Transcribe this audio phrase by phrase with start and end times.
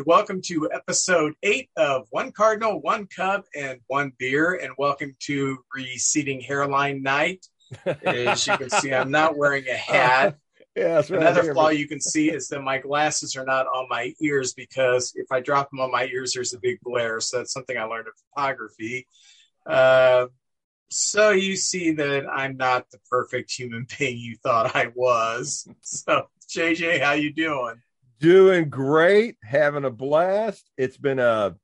[0.00, 4.54] and welcome to episode eight of One Cardinal, One Cub, and One Beer.
[4.54, 7.44] And welcome to Receding Hairline Night.
[7.84, 10.36] As you can see, I'm not wearing a hat.
[10.76, 13.44] Yeah, that's right Another here, flaw but- you can see is that my glasses are
[13.44, 16.78] not on my ears because if I drop them on my ears, there's a big
[16.80, 17.20] glare.
[17.20, 19.06] So that's something I learned in photography.
[19.66, 20.26] Uh,
[20.88, 25.68] so you see that I'm not the perfect human being you thought I was.
[25.82, 27.82] So JJ, how you doing?
[28.20, 30.70] Doing great, having a blast.
[30.76, 31.56] It's been a,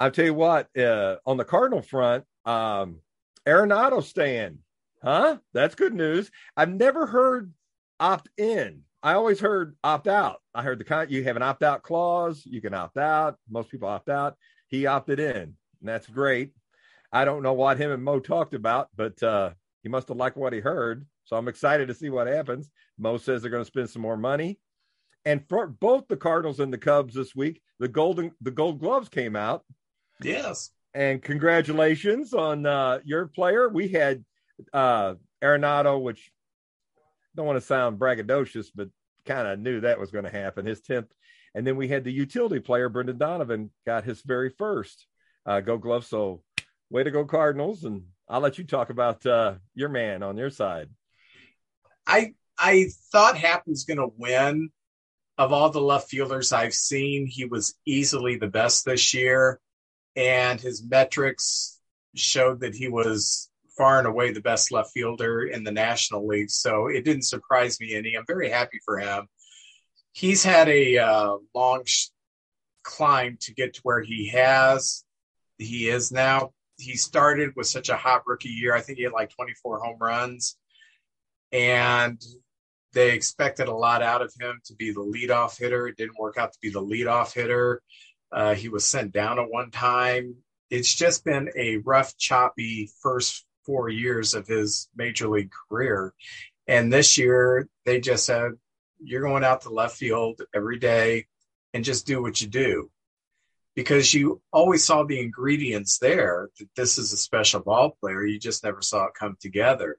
[0.00, 3.00] I'll tell you what, uh, on the Cardinal front, um,
[3.46, 4.58] Arenado staying,
[5.02, 5.36] huh?
[5.52, 6.30] That's good news.
[6.56, 7.52] I've never heard
[8.00, 8.82] opt in.
[9.02, 10.40] I always heard opt out.
[10.54, 12.42] I heard the you have an opt out clause.
[12.44, 13.36] You can opt out.
[13.48, 14.36] Most people opt out.
[14.68, 16.52] He opted in, and that's great.
[17.12, 19.50] I don't know what him and Mo talked about, but uh,
[19.82, 21.06] he must have liked what he heard.
[21.24, 22.70] So I'm excited to see what happens.
[22.98, 24.58] Mo says they're going to spend some more money.
[25.24, 29.08] And for both the Cardinals and the Cubs this week, the golden the gold gloves
[29.08, 29.64] came out.
[30.22, 30.70] Yes.
[30.94, 33.68] And congratulations on uh, your player.
[33.68, 34.24] We had
[34.72, 36.30] uh, Arenado, which
[37.36, 38.88] don't want to sound braggadocious, but
[39.24, 40.66] kind of knew that was going to happen.
[40.66, 41.12] His tenth,
[41.54, 45.06] and then we had the utility player Brendan Donovan got his very first
[45.46, 46.04] uh, Gold Glove.
[46.06, 46.42] So,
[46.90, 47.84] way to go, Cardinals!
[47.84, 50.88] And I'll let you talk about uh, your man on your side.
[52.06, 54.70] I I thought Happ was going to win.
[55.40, 59.58] Of all the left fielders I've seen, he was easily the best this year,
[60.14, 61.80] and his metrics
[62.14, 66.50] showed that he was far and away the best left fielder in the National League.
[66.50, 68.16] So it didn't surprise me any.
[68.18, 69.28] I'm very happy for him.
[70.12, 72.08] He's had a uh, long sh-
[72.82, 75.06] climb to get to where he has.
[75.56, 76.50] He is now.
[76.76, 78.76] He started with such a hot rookie year.
[78.76, 80.58] I think he had like 24 home runs
[81.50, 82.22] and
[82.92, 85.86] they expected a lot out of him to be the leadoff hitter.
[85.86, 87.82] It didn't work out to be the leadoff hitter.
[88.32, 90.36] Uh, he was sent down at one time.
[90.70, 96.14] It's just been a rough, choppy first four years of his major league career.
[96.66, 98.52] And this year, they just said,
[99.02, 101.26] You're going out to left field every day
[101.74, 102.90] and just do what you do.
[103.74, 108.24] Because you always saw the ingredients there that this is a special ball player.
[108.24, 109.96] You just never saw it come together.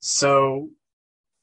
[0.00, 0.70] So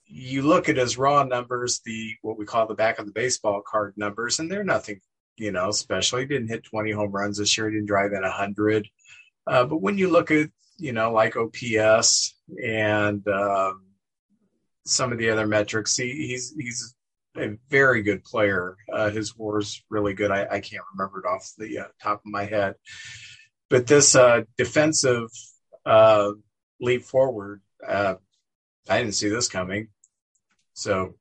[0.07, 3.61] you look at his raw numbers, the what we call the back of the baseball
[3.65, 5.01] card numbers, and they're nothing,
[5.37, 6.19] you know, special.
[6.19, 7.69] He didn't hit 20 home runs this year.
[7.69, 8.87] He didn't drive in 100.
[9.45, 13.83] Uh, but when you look at, you know, like OPS and um,
[14.85, 16.95] some of the other metrics, he, he's he's
[17.37, 18.77] a very good player.
[18.91, 20.31] Uh, his is really good.
[20.31, 22.75] I, I can't remember it off the uh, top of my head.
[23.69, 25.29] But this uh, defensive
[25.85, 26.31] uh,
[26.79, 28.15] leap forward, uh,
[28.89, 29.89] I didn't see this coming.
[30.77, 31.15] So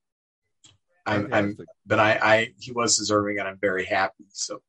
[1.07, 1.57] I'm, I'm
[1.87, 4.27] but I, I, he was deserving and I'm very happy.
[4.29, 4.61] So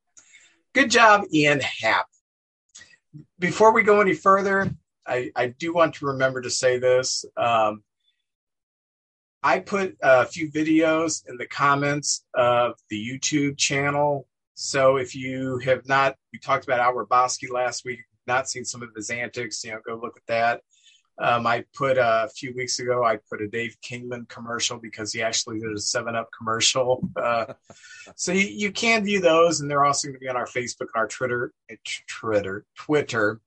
[0.74, 2.06] good job, Ian Happ.
[3.38, 4.72] Before we go any further,
[5.06, 7.26] I, I do want to remember to say this.
[7.36, 7.84] Um,
[9.44, 14.26] I put a few videos in the comments of the YouTube channel.
[14.54, 18.82] So if you have not, we talked about Al Hrabosky last week, not seen some
[18.82, 20.62] of his antics, you know, go look at that.
[21.20, 25.12] Um, I put uh, a few weeks ago, I put a Dave Kingman commercial because
[25.12, 27.10] he actually did a 7 Up commercial.
[27.16, 27.54] Uh,
[28.16, 30.88] so you, you can view those, and they're also going to be on our Facebook
[30.94, 31.54] and our Twitter,
[32.08, 33.40] Twitter, Twitter.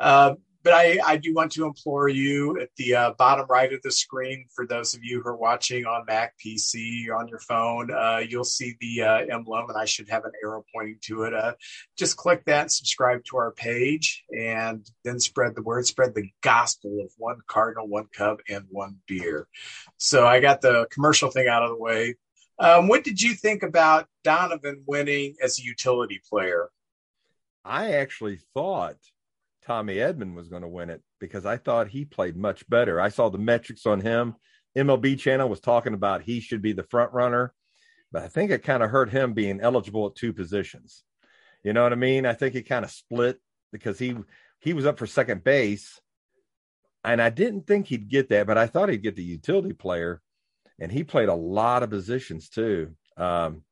[0.00, 3.80] Uh, but I, I do want to implore you at the uh, bottom right of
[3.82, 7.90] the screen, for those of you who are watching on Mac, PC, on your phone,
[7.90, 11.34] uh, you'll see the uh, emblem, and I should have an arrow pointing to it.
[11.34, 11.54] Uh,
[11.96, 17.00] just click that subscribe to our page, and then spread the word, spread the gospel
[17.02, 19.48] of one cardinal, one cub, and one beer.
[19.96, 22.16] So I got the commercial thing out of the way.
[22.58, 26.68] Um, what did you think about Donovan winning as a utility player?
[27.64, 28.96] I actually thought
[29.70, 33.00] Tommy Edman was going to win it because I thought he played much better.
[33.00, 34.34] I saw the metrics on him.
[34.76, 37.54] MLB channel was talking about he should be the front runner,
[38.10, 41.04] but I think it kind of hurt him being eligible at two positions.
[41.62, 42.26] You know what I mean?
[42.26, 43.38] I think it kind of split
[43.70, 44.16] because he
[44.58, 46.00] he was up for second base,
[47.04, 50.20] and I didn't think he'd get that, but I thought he'd get the utility player,
[50.80, 52.96] and he played a lot of positions too.
[53.16, 53.62] Um,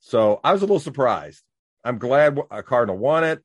[0.00, 1.42] so I was a little surprised.
[1.84, 3.44] I'm glad a Cardinal won it.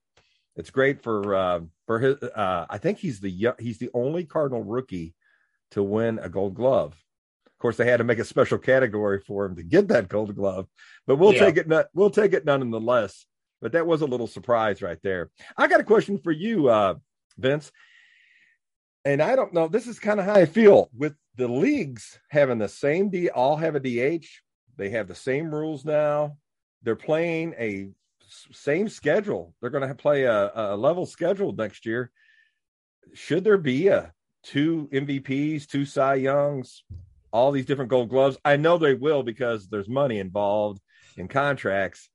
[0.56, 2.22] It's great for uh, for his.
[2.24, 5.14] Uh, I think he's the he's the only Cardinal rookie
[5.72, 6.94] to win a Gold Glove.
[7.48, 10.36] Of course, they had to make a special category for him to get that Gold
[10.36, 10.68] Glove,
[11.08, 11.40] but we'll Yeah.
[11.52, 11.88] take it.
[11.94, 13.26] We'll take it nonetheless.
[13.62, 15.30] But that was a little surprise right there.
[15.58, 16.96] I got a question for you, uh,
[17.38, 17.72] Vince.
[19.06, 19.68] And I don't know.
[19.68, 23.30] This is kind of how I feel with the leagues having the same D.
[23.30, 24.26] All have a DH.
[24.78, 26.38] They have the same rules now.
[26.86, 27.88] they're playing a
[28.52, 29.54] same schedule.
[29.60, 32.12] They're going to play a, a level schedule next year.
[33.14, 34.14] Should there be a
[34.44, 36.84] two MVPs, two Cy Youngs,
[37.32, 38.38] all these different Gold Gloves?
[38.44, 40.80] I know they will because there's money involved
[41.18, 42.10] in contracts,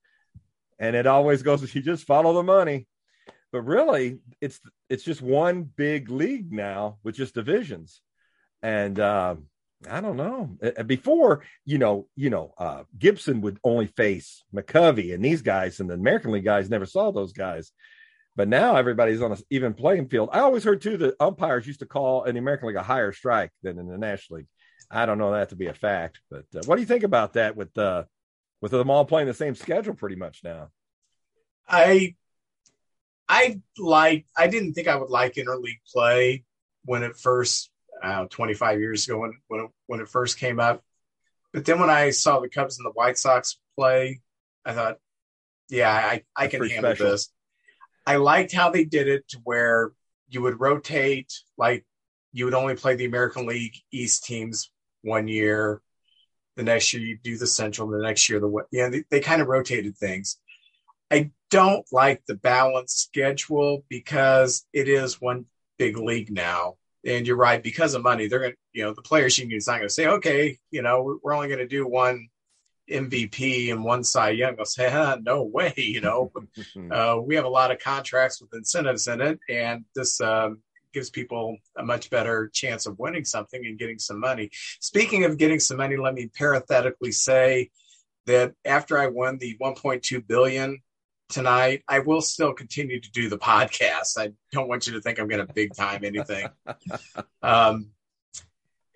[0.79, 1.75] and it always goes.
[1.75, 2.87] You just follow the money,
[3.53, 8.01] but really, it's it's just one big league now with just divisions,
[8.63, 9.47] and um,
[9.89, 10.59] I don't know.
[10.87, 15.89] Before, you know, you know, uh, Gibson would only face McCovey and these guys, and
[15.89, 17.71] the American League guys never saw those guys.
[18.35, 20.31] But now everybody's on an even playing field.
[20.33, 23.13] I always heard too that umpires used to call in the American League a higher
[23.13, 24.49] strike than in the National League.
[24.91, 27.35] I don't know that to be a fact, but uh, what do you think about
[27.35, 28.05] that with uh,
[28.61, 30.71] with them all playing the same schedule pretty much now?
[31.69, 32.17] I
[33.29, 36.45] I like I didn't think I would like interleague play
[36.85, 37.71] when it first
[38.03, 40.83] uh, 25 years ago when when it, when it first came up.
[41.53, 44.21] But then when I saw the Cubs and the White Sox play,
[44.65, 44.99] I thought,
[45.71, 47.11] yeah, I, I can handle special.
[47.11, 47.31] this.
[48.07, 49.93] I liked how they did it to where
[50.29, 51.87] you would rotate, like
[52.33, 54.71] you would only play the American League East teams
[55.03, 55.81] one year.
[56.57, 57.89] The next year you do the Central.
[57.89, 60.39] The next year the yeah they, they kind of rotated things.
[61.11, 65.47] I don't like the balanced schedule because it is one
[65.79, 66.75] big league now
[67.05, 69.67] and you're right because of money they're going to you know the players union is
[69.67, 72.29] not going to say okay you know we're only going to do one
[72.91, 74.57] mvp and one cy young.
[74.57, 76.33] They'll say huh, no way you know?
[76.91, 80.63] Uh, we have a lot of contracts with incentives in it and this um,
[80.93, 84.49] gives people a much better chance of winning something and getting some money.
[84.81, 87.71] Speaking of getting some money let me parenthetically say
[88.27, 90.81] that after i won the 1.2 billion
[91.29, 91.83] tonight.
[91.89, 94.19] I will still continue to do the podcast.
[94.19, 96.49] I don't want you to think I'm going to big time anything.
[97.43, 97.91] um,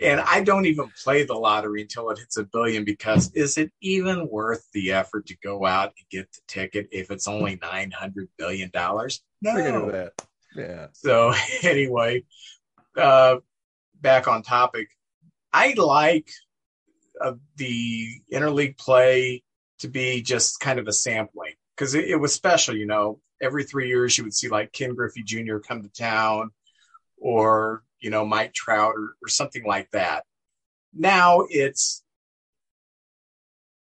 [0.01, 3.71] and I don't even play the lottery until it hits a billion because is it
[3.81, 7.93] even worth the effort to go out and get the ticket if it's only nine
[7.93, 9.23] hundred billion dollars?
[9.41, 9.91] No.
[9.91, 10.13] that.
[10.57, 10.87] Yeah.
[10.93, 11.33] So
[11.63, 12.25] anyway,
[12.97, 13.37] uh,
[14.01, 14.89] back on topic.
[15.53, 16.31] I like
[17.21, 19.45] uh, the interleague play
[19.81, 22.77] to be just kind of a sampling because it, it, was special.
[22.77, 25.59] You know, every three years you would see like Ken Griffey Jr.
[25.59, 26.53] come to town,
[27.19, 30.23] or you know Mike Trout or, or something like that.
[30.95, 32.05] Now it's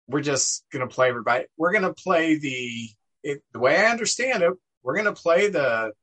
[0.07, 1.45] we're just going to play everybody.
[1.57, 2.89] We're going to play the
[3.23, 4.53] it, the way I understand it.
[4.83, 5.93] We're going to play the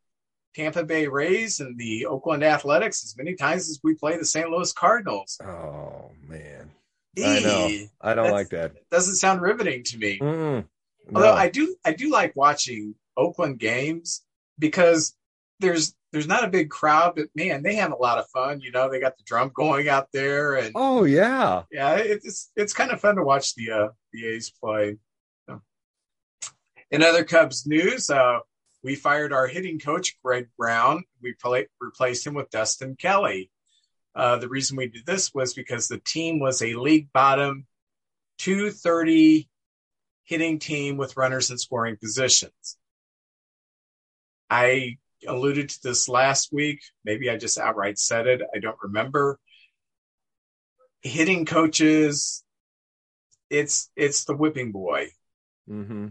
[0.57, 4.51] Tampa Bay Rays and the Oakland Athletics as many times as we play the St.
[4.51, 5.39] Louis Cardinals.
[5.41, 6.73] Oh man,
[7.17, 7.71] I know.
[8.01, 8.73] I don't like that.
[8.91, 10.19] Doesn't sound riveting to me.
[10.19, 10.65] Mm-mm.
[11.15, 14.23] Although I do, I do like watching Oakland games
[14.59, 15.15] because
[15.61, 18.61] there's there's not a big crowd, but man, they have a lot of fun.
[18.61, 22.73] You know, they got the drum going out there, and oh yeah, yeah, it's it's
[22.73, 24.97] kind of fun to watch the uh, the A's play.
[25.49, 25.61] So.
[26.91, 28.39] In other Cubs news, uh,
[28.83, 31.05] we fired our hitting coach Greg Brown.
[31.23, 33.51] We play, replaced him with Dustin Kelly.
[34.15, 37.67] Uh, the reason we did this was because the team was a league bottom
[38.39, 39.49] 230
[40.27, 42.77] hitting team with runners in scoring positions.
[44.51, 46.81] I alluded to this last week.
[47.05, 48.43] Maybe I just outright said it.
[48.55, 49.39] I don't remember.
[51.01, 52.45] Hitting coaches,
[53.49, 55.09] it's it's the whipping boy.
[55.71, 56.09] Mm-hmm.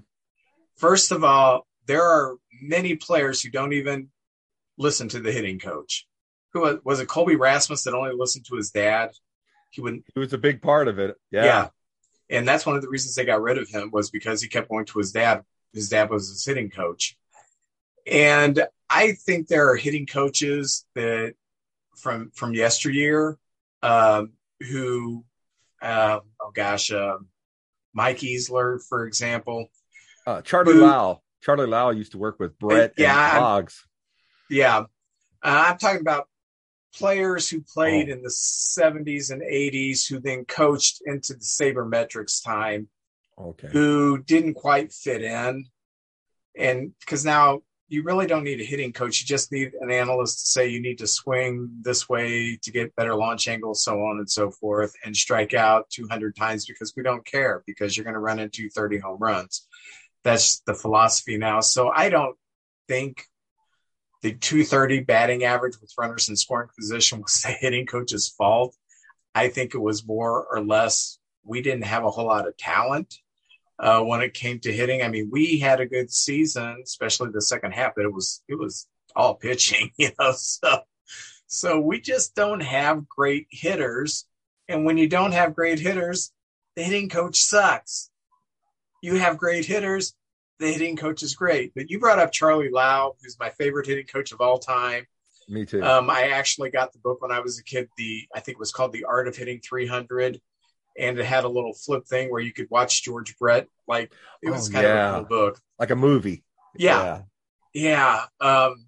[0.77, 4.09] First of all, there are many players who don't even
[4.77, 6.07] listen to the hitting coach.
[6.53, 7.07] Who was, was it?
[7.07, 9.11] Colby Rasmus that only listened to his dad.
[9.71, 10.05] He wouldn't.
[10.13, 11.15] He was a big part of it.
[11.31, 11.43] Yeah.
[11.43, 11.67] Yeah
[12.29, 14.69] and that's one of the reasons they got rid of him was because he kept
[14.69, 15.43] going to his dad.
[15.73, 17.17] His dad was his hitting coach,
[18.09, 21.33] and I think there are hitting coaches that
[21.97, 23.37] from from yesteryear
[23.83, 25.25] um, who,
[25.81, 27.17] uh, oh gosh, uh,
[27.93, 29.67] Mike Easler, for example,
[30.25, 31.21] uh, Charlie who, Lau.
[31.41, 33.85] Charlie Lau used to work with Brett yeah, and Boggs.
[34.49, 34.83] Yeah, uh,
[35.43, 36.27] I'm talking about
[36.95, 38.13] players who played oh.
[38.13, 42.87] in the 70s and 80s who then coached into the sabermetrics time
[43.39, 43.67] okay.
[43.71, 45.65] who didn't quite fit in.
[46.57, 49.21] And because now you really don't need a hitting coach.
[49.21, 52.95] You just need an analyst to say you need to swing this way to get
[52.95, 57.03] better launch angles so on and so forth and strike out 200 times because we
[57.03, 59.67] don't care because you're going to run into 30 home runs.
[60.23, 61.59] That's the philosophy now.
[61.59, 62.35] So i don't
[62.87, 63.25] think
[64.25, 68.75] the 230 batting average with runners in scoring position was the hitting coach's fault.
[69.35, 73.19] I think it was more or less we didn't have a whole lot of talent
[73.77, 75.03] uh, when it came to hitting.
[75.03, 78.57] I mean, we had a good season, especially the second half, but it was it
[78.57, 80.31] was all pitching, you know.
[80.31, 80.79] So
[81.45, 84.25] so we just don't have great hitters,
[84.67, 86.31] and when you don't have great hitters,
[86.75, 88.09] the hitting coach sucks.
[89.03, 90.15] you have great hitters.
[90.59, 91.73] The hitting coach is great.
[91.75, 95.05] But you brought up Charlie Lau, who's my favorite hitting coach of all time.
[95.49, 95.83] Me too.
[95.83, 97.89] Um, I actually got the book when I was a kid.
[97.97, 100.39] The I think it was called The Art of Hitting 300,
[100.97, 103.67] and it had a little flip thing where you could watch George Brett.
[103.87, 105.09] Like it was Oh, kind yeah.
[105.09, 105.61] of a cool book.
[105.77, 106.43] like a movie.
[106.77, 107.21] Yeah,
[107.73, 108.25] yeah.
[108.41, 108.85] Um,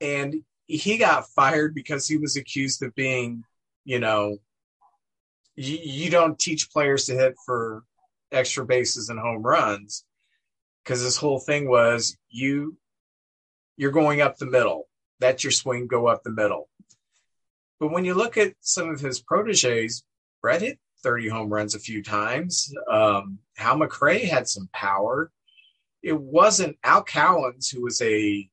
[0.00, 3.44] and he got fired because he was accused of being,
[3.84, 4.38] you know,
[5.56, 7.82] you, you don't teach players to hit for
[8.32, 10.04] extra bases and home runs
[10.84, 12.76] because this whole thing was you
[13.76, 14.88] you're going up the middle.
[15.20, 16.68] That's your swing, go up the middle.
[17.78, 20.04] But when you look at some of his proteges,
[20.42, 22.72] Brett hit 30 home runs a few times.
[22.90, 25.30] Um, Hal McRae had some power.
[26.02, 28.48] It wasn't Al Cowens, who was a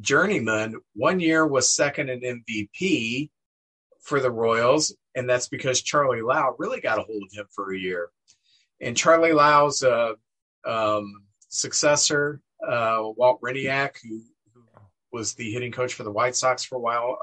[0.00, 3.30] journeyman, one year was second in MVP
[4.02, 7.72] for the Royals, and that's because Charlie Lau really got a hold of him for
[7.72, 8.10] a year.
[8.80, 10.12] And Charlie Lau's uh,
[10.66, 14.62] um, successor, uh, Walt Hriniak, who, who
[15.12, 17.18] was the hitting coach for the White Sox for a while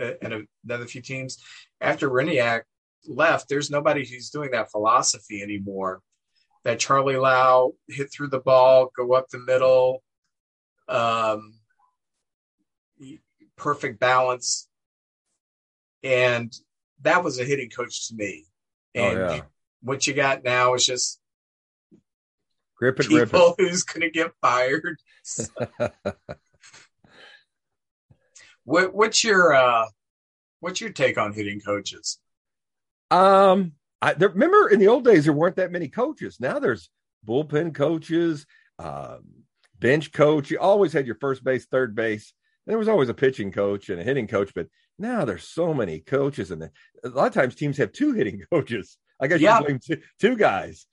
[0.00, 1.38] uh, and another few teams,
[1.80, 2.62] after Hriniak
[3.08, 6.02] left, there's nobody who's doing that philosophy anymore.
[6.64, 10.02] That Charlie Lau hit through the ball, go up the middle,
[10.88, 11.54] um,
[13.56, 14.68] perfect balance,
[16.02, 16.52] and
[17.02, 18.46] that was a hitting coach to me.
[18.96, 19.34] Oh, And yeah.
[19.36, 19.42] you-
[19.82, 21.20] what you got now is just
[22.76, 24.98] Grip it, rip people who's going to get fired.
[25.38, 25.92] it.
[28.64, 29.86] What, what's your uh,
[30.60, 32.18] what's your take on hitting coaches?
[33.12, 36.38] Um, I there, remember in the old days there weren't that many coaches.
[36.40, 36.90] Now there's
[37.26, 38.44] bullpen coaches,
[38.80, 39.22] um,
[39.78, 40.50] bench coach.
[40.50, 42.32] You always had your first base, third base.
[42.66, 44.66] There was always a pitching coach and a hitting coach, but
[44.98, 48.98] now there's so many coaches, and a lot of times teams have two hitting coaches.
[49.20, 49.60] I guess Yeah.
[49.60, 50.86] you blame two, two guys.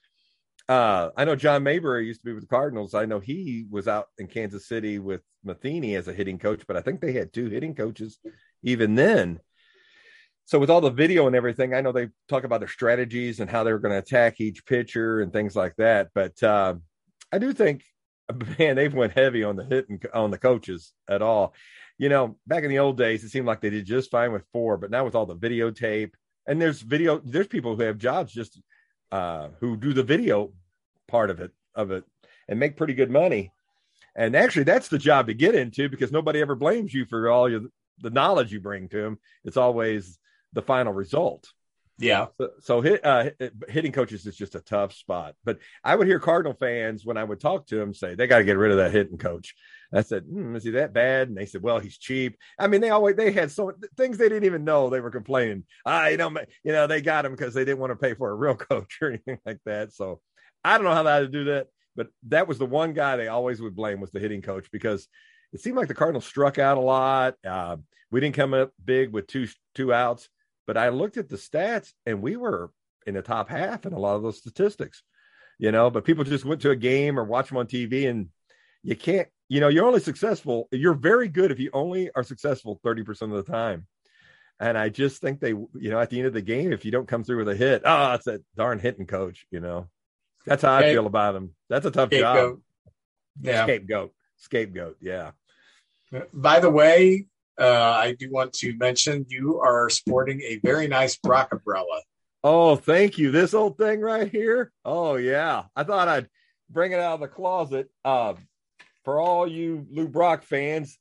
[0.74, 2.96] Uh, I know John Mabry used to be with the Cardinals.
[2.96, 6.76] I know he was out in Kansas City with Matheny as a hitting coach, but
[6.76, 8.18] I think they had two hitting coaches
[8.64, 9.40] even then.
[10.46, 13.52] So with all the video and everything, I know they talk about their strategies and
[13.52, 16.10] how they were going to attack each pitcher and things like that.
[16.16, 16.74] But uh,
[17.32, 17.84] I do think,
[18.58, 21.54] man, they've went heavy on the hitting on the coaches at all.
[22.00, 24.48] You know, back in the old days, it seemed like they did just fine with
[24.52, 26.14] four, but now with all the videotape
[26.48, 28.60] and there's video, there's people who have jobs just
[29.12, 30.52] uh, who do the video
[31.14, 32.04] part of it of it
[32.50, 33.54] and make pretty good money.
[34.16, 37.48] And actually, that's the job to get into because nobody ever blames you for all
[37.50, 37.62] your
[38.00, 39.20] the knowledge you bring to them.
[39.44, 40.18] It's always
[40.54, 41.48] the final result.
[42.00, 43.30] Yeah, So, so hit, uh,
[43.70, 45.36] hitting coaches is just a tough spot.
[45.46, 48.40] But I would hear Cardinal fans when I would talk to them say they got
[48.40, 49.54] to get rid of that hitting coach.
[49.94, 51.28] I said, hmm, is he that bad?
[51.28, 52.36] And they said, well, he's cheap.
[52.58, 54.90] I mean, they always they had so things they didn't even know.
[54.90, 55.66] They were complaining.
[55.86, 56.32] Ah, you know,
[56.64, 58.98] you know, they got him because they didn't want to pay for a real coach
[59.02, 59.94] or anything like that.
[59.94, 60.20] So
[60.64, 63.62] I don't know how to do that, but that was the one guy they always
[63.62, 65.08] would blame was the hitting coach because
[65.52, 67.36] it seemed like the Cardinals struck out a lot.
[67.46, 67.78] Uh,
[68.12, 70.30] we didn't come up big with two two outs,
[70.66, 72.72] but I looked at the stats and we were
[73.06, 75.04] in the top half in a lot of those statistics.
[75.60, 78.30] You know, but people just went to a game or watch them on TV and
[78.82, 80.68] you can't, you know, you're only successful.
[80.72, 83.88] You're very good if you only are successful 30% of the time.
[84.60, 86.92] And I just think they, you know, at the end of the game, if you
[86.92, 89.88] don't come through with a hit, oh, it's that darn hitting coach, you know.
[90.46, 91.52] That's how I feel about him.
[91.70, 92.36] That's a tough job.
[92.36, 92.62] scapegoat.
[93.42, 93.64] Yeah.
[93.64, 94.14] Scapegoat.
[94.38, 94.98] Scapegoat.
[95.02, 95.32] Yeah.
[96.34, 97.28] By the way,
[97.60, 102.02] uh, I do want to mention you are sporting a very nice Brock umbrella.
[102.44, 103.32] Oh, thank you.
[103.32, 104.72] This old thing right here.
[104.84, 105.64] Oh, yeah.
[105.76, 106.28] I thought I'd
[106.70, 107.90] bring it out of the closet.
[108.04, 108.34] Uh,
[109.06, 110.98] for all you Lou Brock fans,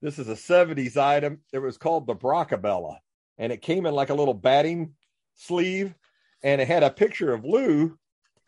[0.00, 1.40] this is a 70s item.
[1.52, 2.96] It was called the Brockabella,
[3.38, 4.94] and it came in like a little batting
[5.36, 5.94] sleeve,
[6.42, 7.96] and it had a picture of Lou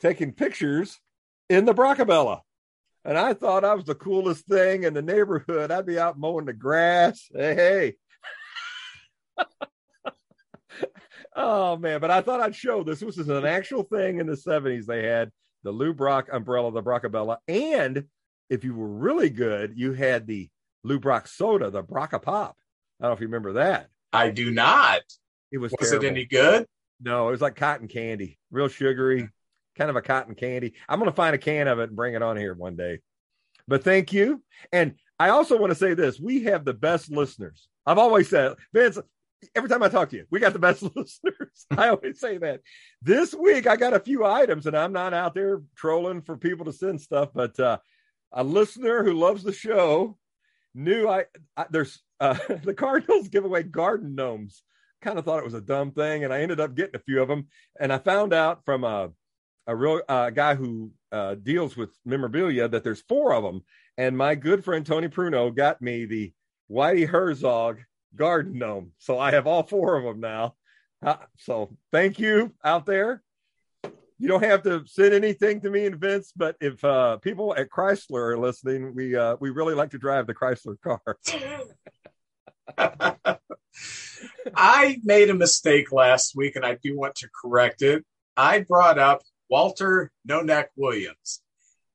[0.01, 0.99] taking pictures
[1.49, 2.41] in the Brockabella.
[3.05, 5.71] And I thought I was the coolest thing in the neighborhood.
[5.71, 7.29] I'd be out mowing the grass.
[7.35, 7.95] Hey, hey.
[11.37, 13.01] Oh man, but I thought I'd show this.
[13.01, 14.87] This was an actual thing in the 70s.
[14.87, 15.31] They had
[15.65, 18.05] the Lou Brock umbrella, the Brockabella, and
[18.49, 20.49] if you were really good, you had the
[20.85, 22.57] Lou Brock soda, the Brocka Pop.
[23.01, 23.89] I don't know if you remember that.
[24.13, 25.03] I do not.
[25.51, 26.07] It was Was terrible.
[26.07, 26.67] it any good?
[27.01, 29.29] No, it was like cotton candy, real sugary,
[29.77, 30.75] kind of a cotton candy.
[30.89, 33.01] I'm going to find a can of it and bring it on here one day.
[33.67, 34.43] But thank you.
[34.73, 37.69] And I also want to say this we have the best listeners.
[37.87, 38.99] I've always said, Vince,
[39.55, 41.67] every time I talk to you, we got the best listeners.
[41.71, 42.61] I always say that.
[43.03, 46.67] This week, I got a few items, and I'm not out there trolling for people
[46.67, 47.79] to send stuff, but uh,
[48.33, 50.17] a listener who loves the show
[50.75, 51.25] knew I,
[51.57, 54.63] I there's uh, the Cardinals give away garden gnomes.
[55.03, 57.23] Kind of thought it was a dumb thing, and I ended up getting a few
[57.23, 57.49] of them.
[57.79, 59.11] And I found out from a
[59.67, 63.63] a real uh, guy who uh, deals with memorabilia that there's four of them.
[63.97, 66.33] And my good friend Tony Pruno got me the
[66.71, 67.81] Whitey Herzog
[68.17, 68.93] garden gnome.
[68.99, 70.55] So I have all four of them now.
[71.05, 73.23] Uh, so thank you out there.
[74.19, 77.69] You don't have to send anything to me and Vince, but if uh, people at
[77.69, 81.19] Chrysler are listening, we uh, we really like to drive the Chrysler car.
[84.57, 88.05] I made a mistake last week, and I do want to correct it.
[88.37, 91.43] I brought up Walter No Neck Williams,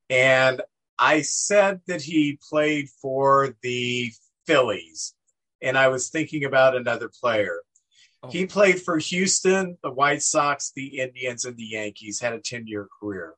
[0.10, 0.62] and
[0.98, 4.12] I said that he played for the
[4.46, 5.13] Phillies,
[5.62, 7.62] and I was thinking about another player.
[8.22, 8.29] Oh.
[8.29, 12.68] He played for Houston, the White Sox, the Indians, and the Yankees, had a 10
[12.68, 13.36] year career.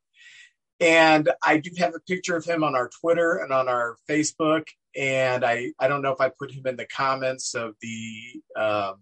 [0.80, 4.68] And I do have a picture of him on our Twitter and on our Facebook.
[4.96, 8.96] And I, I don't know if I put him in the comments of the um,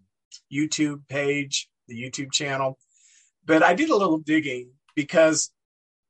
[0.53, 2.77] YouTube page, the YouTube channel,
[3.45, 5.49] but I did a little digging because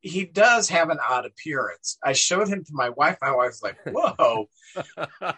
[0.02, 2.00] he does have an odd appearance.
[2.04, 3.20] I showed him to my wife.
[3.22, 4.50] My wife was like, whoa.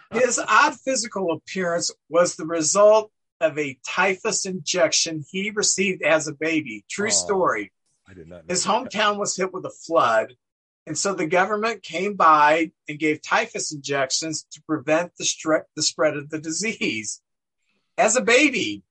[0.10, 6.32] His odd physical appearance was the result of a typhus injection he received as a
[6.32, 6.82] baby.
[6.88, 7.72] True oh, story.
[8.08, 8.44] I did not.
[8.48, 10.32] His hometown was hit with a flood.
[10.86, 15.82] And so the government came by and gave typhus injections to prevent the, stre- the
[15.82, 17.20] spread of the disease.
[17.98, 18.82] As a baby,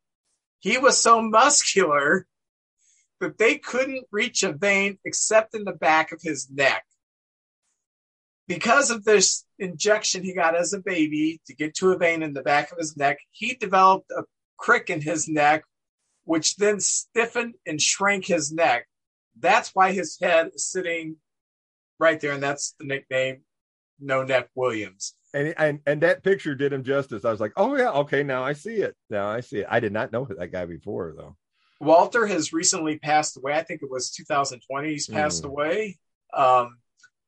[0.60, 2.28] he was so muscular
[3.22, 6.84] that they couldn't reach a vein except in the back of his neck.
[8.48, 12.34] Because of this injection he got as a baby to get to a vein in
[12.34, 14.24] the back of his neck, he developed a
[14.58, 15.64] crick in his neck,
[16.26, 18.88] which then stiffened and shrank his neck.
[19.40, 21.16] That's why his head is sitting
[22.00, 23.44] right there, and that's the nickname
[24.00, 25.14] No Neck Williams.
[25.34, 27.24] And, and and that picture did him justice.
[27.24, 28.96] I was like, oh yeah, okay, now I see it.
[29.10, 29.68] Now I see it.
[29.70, 31.38] I did not know that guy before though.
[31.82, 33.54] Walter has recently passed away.
[33.54, 34.90] I think it was 2020.
[34.90, 35.48] He's passed mm.
[35.48, 35.98] away.
[36.32, 36.78] Um,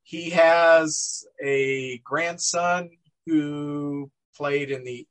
[0.03, 2.91] he has a grandson
[3.25, 5.07] who played in the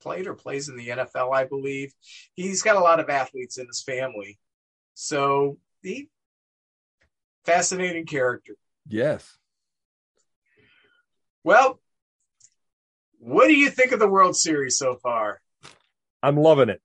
[0.00, 1.92] played or plays in the NFL, I believe.
[2.34, 4.38] He's got a lot of athletes in his family,
[4.94, 6.08] so he
[7.44, 8.56] fascinating character.
[8.88, 9.38] Yes.
[11.44, 11.78] Well,
[13.20, 15.40] what do you think of the World Series so far?
[16.20, 16.80] I'm loving it.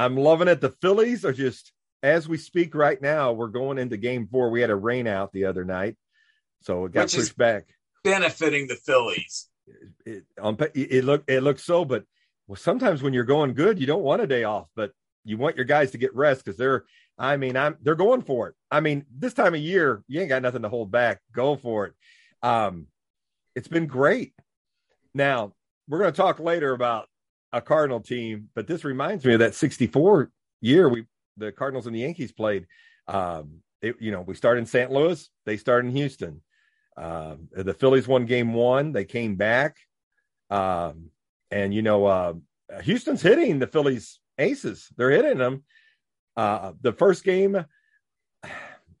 [0.00, 0.62] I'm loving it.
[0.62, 4.48] The Phillies are just, as we speak right now, we're going into game four.
[4.48, 5.96] We had a rain out the other night,
[6.62, 7.66] so it got Which pushed back.
[8.02, 9.48] Benefiting the Phillies.
[10.06, 12.04] It, it, it look it looks so, but
[12.48, 14.92] well, sometimes when you're going good, you don't want a day off, but
[15.24, 16.84] you want your guys to get rest because they're.
[17.18, 18.54] I mean, I'm they're going for it.
[18.70, 21.20] I mean, this time of year, you ain't got nothing to hold back.
[21.32, 21.92] Go for it.
[22.42, 22.86] Um,
[23.54, 24.32] it's been great.
[25.12, 25.52] Now
[25.86, 27.06] we're going to talk later about
[27.52, 31.04] a Cardinal team, but this reminds me of that 64 year we
[31.36, 32.66] the Cardinals and the Yankees played.
[33.08, 34.90] Um, it, you know, we started in St.
[34.90, 36.42] Louis, they started in Houston.
[36.96, 39.78] Uh, the Phillies won game one, they came back.
[40.50, 41.10] Um,
[41.50, 42.34] and you know, uh,
[42.82, 44.88] Houston's hitting the Phillies aces.
[44.96, 45.64] They're hitting them.
[46.36, 47.64] Uh, the first game,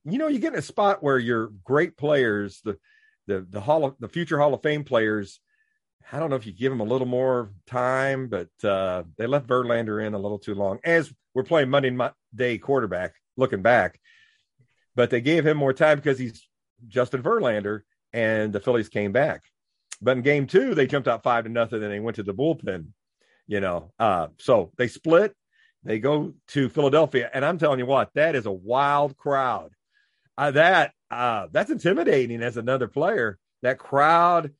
[0.04, 2.78] you know, you get in a spot where your great players, the
[3.26, 5.40] the the hall of the future Hall of Fame players,
[6.12, 9.46] I don't know if you give them a little more time, but uh, they left
[9.46, 10.80] Verlander in a little too long.
[10.84, 11.96] As we're playing Monday
[12.34, 14.00] Day quarterback, looking back,
[14.94, 16.46] but they gave him more time because he's
[16.88, 17.82] Justin Verlander,
[18.12, 19.42] and the Phillies came back.
[20.02, 22.34] But in game two, they jumped out five to nothing, and they went to the
[22.34, 22.88] bullpen.
[23.46, 25.34] You know, uh, so they split.
[25.82, 29.72] They go to Philadelphia, and I'm telling you what, that is a wild crowd.
[30.36, 33.38] Uh, that uh, that's intimidating as another player.
[33.62, 34.52] That crowd.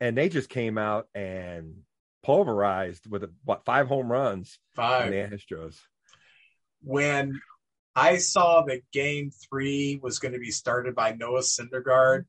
[0.00, 1.82] And they just came out and
[2.22, 4.58] pulverized with what five home runs.
[4.74, 5.10] Five.
[5.10, 5.78] The Astros.
[6.82, 7.40] When
[7.96, 12.24] I saw that Game Three was going to be started by Noah Syndergaard,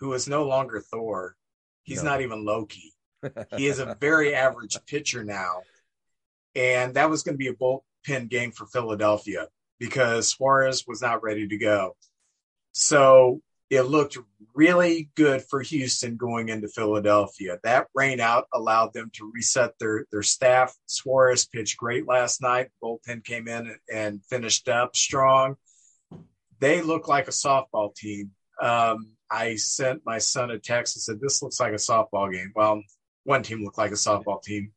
[0.00, 1.36] who is no longer Thor.
[1.82, 2.10] He's no.
[2.10, 2.92] not even Loki.
[3.56, 5.62] he is a very average pitcher now,
[6.54, 9.48] and that was going to be a bullpen game for Philadelphia
[9.78, 11.96] because Suarez was not ready to go.
[12.72, 13.40] So
[13.76, 14.18] it looked
[14.54, 17.58] really good for Houston going into Philadelphia.
[17.64, 20.74] That rainout allowed them to reset their their staff.
[20.86, 22.68] Suarez pitched great last night.
[22.82, 25.56] Bullpen came in and finished up strong.
[26.60, 28.30] They look like a softball team.
[28.60, 32.52] Um, I sent my son a text and said, "This looks like a softball game."
[32.54, 32.82] Well,
[33.24, 34.72] one team looked like a softball team,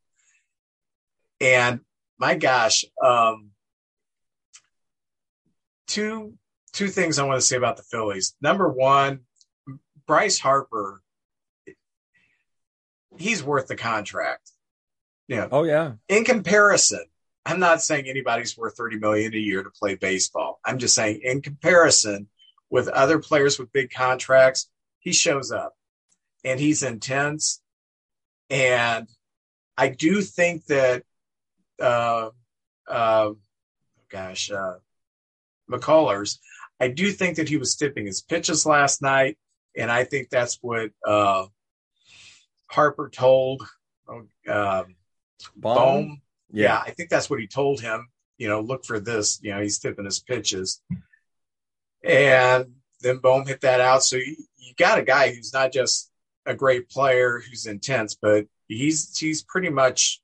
[1.39, 1.81] and
[2.17, 3.51] my gosh, um,
[5.88, 6.38] two
[6.78, 8.36] two things I want to say about the Phillies.
[8.40, 9.22] Number one,
[10.06, 11.02] Bryce Harper,
[13.18, 14.52] he's worth the contract.
[15.28, 15.48] Yeah.
[15.52, 15.94] Oh yeah.
[16.08, 17.04] In comparison,
[17.48, 20.60] I'm not saying anybody's worth 30 million a year to play baseball.
[20.63, 22.28] I'm just saying in comparison
[22.70, 25.74] with other players with big contracts, he shows up
[26.44, 27.60] and he's intense.
[28.52, 29.08] And
[29.76, 31.04] I do think that,
[31.82, 32.30] uh,
[32.88, 33.32] uh,
[34.10, 34.76] gosh, uh,
[35.70, 36.38] McCullers,
[36.80, 39.38] I do think that he was tipping his pitches last night.
[39.76, 41.46] And I think that's what uh,
[42.68, 43.68] Harper told
[44.08, 44.96] um,
[45.56, 46.22] Bohm.
[46.50, 46.66] Yeah.
[46.66, 48.08] yeah, I think that's what he told him.
[48.38, 49.40] You know, look for this.
[49.42, 50.82] You know, he's tipping his pitches.
[52.04, 54.04] And then Bohm hit that out.
[54.04, 56.12] So you, you got a guy who's not just
[56.46, 60.22] a great player who's intense, but he's he's pretty much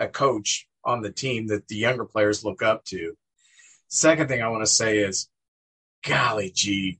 [0.00, 3.16] a coach on the team that the younger players look up to.
[3.88, 5.28] Second thing I want to say is,
[6.04, 6.98] golly gee,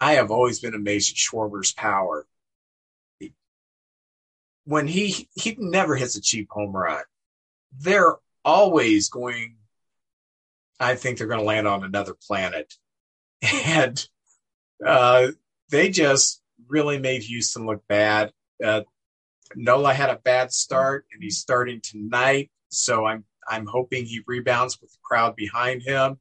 [0.00, 2.26] I have always been amazed at Schwarber's power.
[4.64, 7.02] When he he never hits a cheap home run,
[7.80, 9.56] they're always going.
[10.78, 12.74] I think they're going to land on another planet,
[13.42, 14.08] and
[14.84, 15.28] uh,
[15.70, 18.32] they just really made Houston look bad.
[18.62, 18.82] Uh,
[19.54, 22.50] Nola had a bad start, and he's starting tonight.
[22.68, 26.18] So I'm I'm hoping he rebounds with the crowd behind him.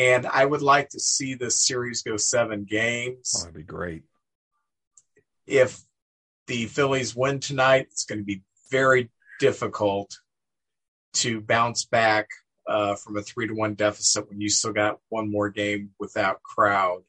[0.00, 3.34] And I would like to see this series go seven games.
[3.36, 4.02] Oh, that'd be great.
[5.46, 5.78] If
[6.46, 9.10] the Phillies win tonight, it's going to be very
[9.40, 10.16] difficult
[11.12, 12.28] to bounce back
[12.66, 16.42] uh, from a three to one deficit when you still got one more game without
[16.42, 17.02] crowd.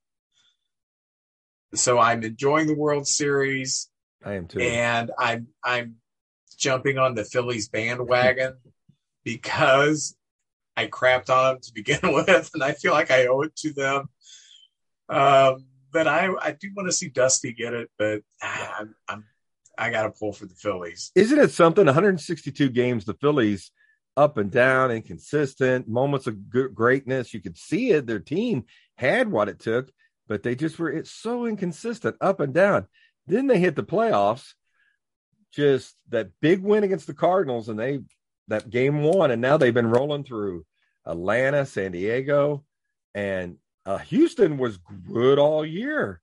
[1.74, 3.90] So I'm enjoying the World Series.
[4.26, 4.60] I am too.
[4.60, 5.96] And I'm I'm
[6.58, 8.58] jumping on the Phillies bandwagon
[9.24, 10.18] because
[10.82, 13.74] I crapped on them to begin with, and I feel like I owe it to
[13.74, 14.10] them.
[15.10, 19.26] Um, but I I do want to see Dusty get it, but ah, I'm, I'm
[19.78, 21.12] I got to pull for the Phillies.
[21.16, 21.86] Isn't it something?
[21.86, 23.72] 162 games, the Phillies
[24.18, 27.34] up and down, inconsistent moments of greatness.
[27.34, 28.06] You could see it.
[28.06, 28.66] Their team
[28.96, 29.90] had what it took,
[30.28, 32.88] but they just were it's so inconsistent up and down.
[33.28, 34.54] Then they hit the playoffs,
[35.54, 38.02] just that big win against the Cardinals, and they
[38.48, 40.66] that game one, and now they've been rolling through
[41.06, 42.64] Atlanta, San Diego,
[43.14, 46.22] and uh, Houston was good all year.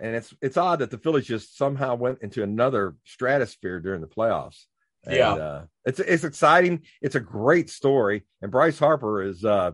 [0.00, 4.08] And it's it's odd that the Phillies just somehow went into another stratosphere during the
[4.08, 4.64] playoffs.
[5.04, 6.82] And, yeah, uh, it's it's exciting.
[7.00, 9.72] It's a great story, and Bryce Harper is, uh,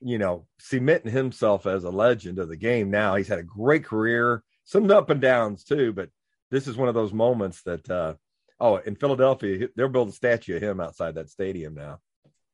[0.00, 2.90] you know, cementing himself as a legend of the game.
[2.90, 6.10] Now he's had a great career, some up and downs too, but
[6.50, 8.14] this is one of those moments that uh,
[8.60, 12.00] Oh, in Philadelphia, they're building a statue of him outside that stadium now.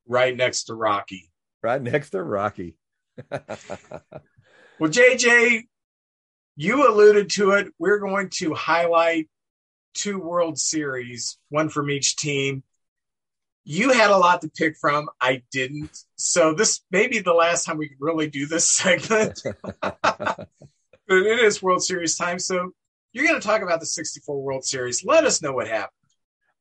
[0.07, 1.31] Right next to Rocky.
[1.63, 2.77] Right next to Rocky.
[3.31, 3.41] well,
[4.81, 5.63] JJ,
[6.57, 7.69] you alluded to it.
[7.79, 9.29] We're going to highlight
[9.95, 12.63] two World Series, one from each team.
[13.65, 15.09] You had a lot to pick from.
[15.21, 15.97] I didn't.
[16.17, 19.43] So this may be the last time we can really do this segment.
[19.81, 20.49] but
[21.09, 22.39] it is World Series time.
[22.39, 22.73] So
[23.13, 25.05] you're going to talk about the 64 World Series.
[25.05, 25.93] Let us know what happened.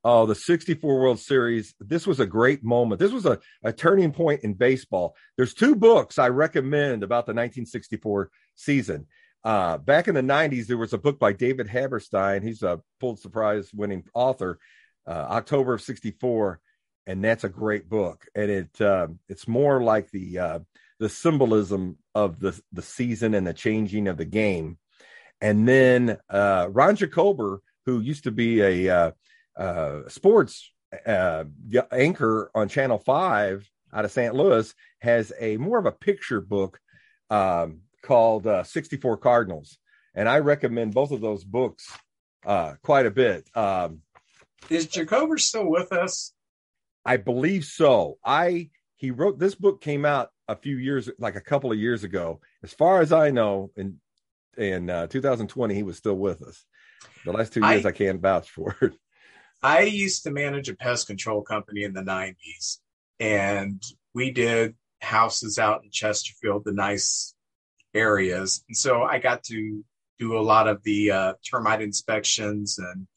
[0.03, 1.73] Oh, the 64 World Series.
[1.79, 2.99] This was a great moment.
[2.99, 5.15] This was a, a turning point in baseball.
[5.37, 9.07] There's two books I recommend about the 1964 season.
[9.43, 12.43] Uh, back in the 90s, there was a book by David Halberstam.
[12.43, 14.59] He's a Pulitzer Prize winning author,
[15.07, 16.59] uh, October of 64.
[17.07, 18.25] And that's a great book.
[18.35, 20.59] And it uh, it's more like the uh,
[20.99, 24.77] the symbolism of the, the season and the changing of the game
[25.43, 29.13] and then uh, Ron Jacober, who used to be a
[29.57, 30.71] uh, sports
[31.05, 31.43] uh,
[31.91, 34.33] anchor on Channel Five out of St.
[34.33, 36.79] Louis, has a more of a picture book
[37.29, 39.77] um, called uh, 64 Cardinals,
[40.15, 41.87] and I recommend both of those books
[42.45, 43.47] uh, quite a bit.
[43.55, 44.01] Um,
[44.69, 46.33] Is Jacober still with us?
[47.05, 48.17] I believe so.
[48.23, 52.03] I he wrote this book came out a few years like a couple of years
[52.03, 53.95] ago as far as i know and
[54.57, 56.63] in uh, 2020 he was still with us.
[57.25, 58.93] The last two years I, I can't vouch for it.
[59.63, 62.79] I used to manage a pest control company in the 90s,
[63.19, 63.81] and
[64.13, 67.33] we did houses out in Chesterfield, the nice
[67.93, 68.63] areas.
[68.67, 69.83] And so I got to
[70.19, 73.07] do a lot of the uh, termite inspections and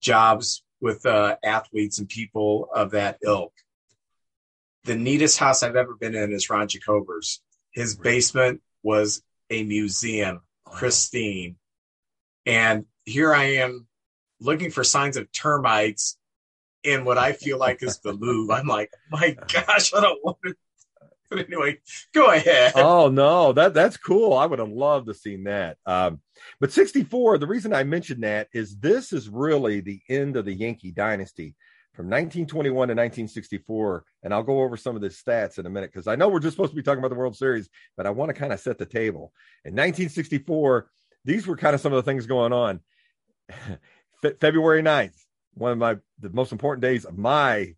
[0.00, 3.52] jobs with uh, athletes and people of that ilk.
[4.84, 7.42] The neatest house I've ever been in is Ron Jacober's.
[7.72, 11.56] His basement was a museum pristine.
[12.46, 13.86] And here I am
[14.40, 16.16] looking for signs of termites
[16.82, 18.54] in what I feel like is the Louvre.
[18.54, 20.54] I'm like, my gosh, I don't want to.
[21.28, 21.78] But anyway,
[22.12, 22.72] go ahead.
[22.74, 24.32] Oh no, that that's cool.
[24.32, 25.76] I would have loved to seen that.
[25.86, 26.20] Um,
[26.58, 30.52] but 64, the reason I mentioned that is this is really the end of the
[30.54, 31.54] Yankee dynasty.
[31.94, 34.04] from 1921 to 1964.
[34.24, 36.40] And I'll go over some of the stats in a minute because I know we're
[36.40, 38.58] just supposed to be talking about the World Series, but I want to kind of
[38.58, 39.32] set the table.
[39.64, 40.90] In 1964,
[41.24, 42.80] these were kind of some of the things going on.
[44.22, 45.16] Fe- February 9th,
[45.54, 47.74] one of my the most important days of my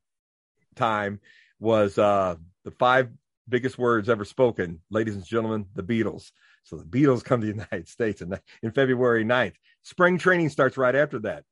[0.76, 1.20] time
[1.60, 3.10] was uh, the five
[3.48, 6.30] biggest words ever spoken, ladies and gentlemen, the Beatles.
[6.64, 9.54] So the Beatles come to the United States in, in February 9th.
[9.82, 11.44] Spring training starts right after that.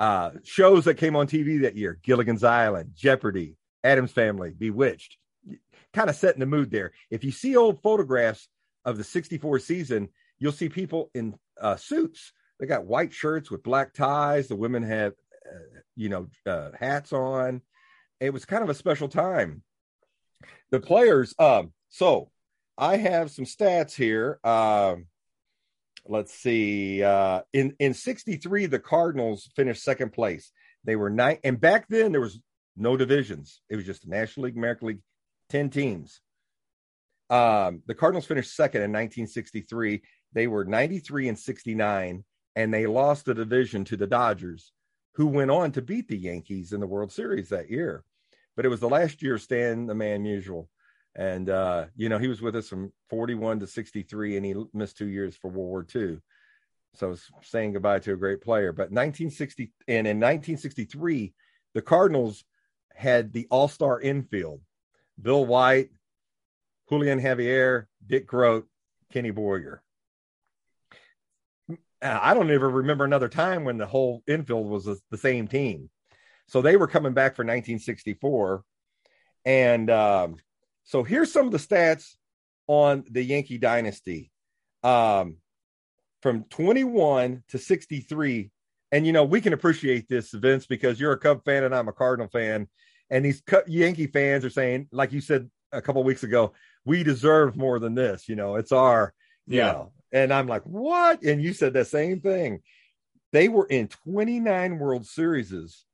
[0.00, 5.16] Uh, shows that came on TV that year Gilligan's Island, Jeopardy, Addams Family, Bewitched.
[5.92, 6.92] Kind of setting the mood there.
[7.10, 8.48] If you see old photographs
[8.84, 12.32] of the 64 season, you'll see people in uh, suits.
[12.60, 14.48] They got white shirts with black ties.
[14.48, 15.12] The women had,
[15.46, 17.62] uh, you know, uh, hats on.
[18.20, 19.62] It was kind of a special time.
[20.70, 22.30] The players, um, so
[22.78, 24.38] I have some stats here.
[24.44, 25.06] Um,
[26.06, 27.02] let's see.
[27.02, 30.52] Uh, in in '63, the Cardinals finished second place.
[30.84, 32.40] They were nine, and back then there was
[32.76, 33.60] no divisions.
[33.68, 35.02] It was just the National League, American League,
[35.48, 36.20] ten teams.
[37.30, 40.02] Um, the Cardinals finished second in 1963.
[40.34, 42.24] They were 93 and 69,
[42.56, 44.72] and they lost the division to the Dodgers,
[45.14, 48.04] who went on to beat the Yankees in the World Series that year.
[48.56, 50.68] But it was the last year Stan the Man Musial
[51.14, 54.96] and uh, you know, he was with us from 41 to 63, and he missed
[54.96, 56.18] two years for World War II.
[56.94, 58.72] So saying goodbye to a great player.
[58.72, 61.32] But 1960 and in 1963,
[61.74, 62.44] the Cardinals
[62.94, 64.60] had the all-star infield:
[65.20, 65.90] Bill White,
[66.88, 68.66] Julian Javier, Dick Groat,
[69.10, 69.82] Kenny Boyer.
[72.02, 75.88] I don't ever remember another time when the whole infield was the same team.
[76.46, 78.64] So they were coming back for 1964,
[79.44, 80.36] and um,
[80.84, 82.16] so here's some of the stats
[82.66, 84.30] on the Yankee dynasty
[84.82, 85.36] um,
[86.20, 88.50] from 21 to 63.
[88.90, 91.88] And, you know, we can appreciate this, Vince, because you're a Cub fan and I'm
[91.88, 92.68] a Cardinal fan.
[93.10, 96.52] And these Yankee fans are saying, like you said a couple weeks ago,
[96.84, 98.28] we deserve more than this.
[98.28, 99.14] You know, it's our,
[99.46, 99.72] yeah.
[99.72, 99.92] Know.
[100.12, 101.22] And I'm like, what?
[101.22, 102.60] And you said the same thing.
[103.32, 105.84] They were in 29 World Series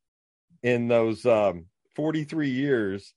[0.63, 3.15] in those um, 43 years.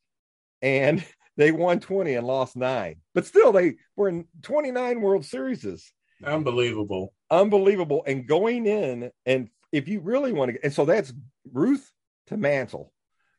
[0.62, 1.04] And
[1.38, 5.92] they won 20 and lost nine, but still they were in 29 World Series.
[6.24, 7.14] Unbelievable.
[7.30, 8.04] Unbelievable.
[8.06, 11.14] And going in, and if you really want to, and so that's
[11.52, 11.92] Ruth
[12.28, 12.94] to Mantle,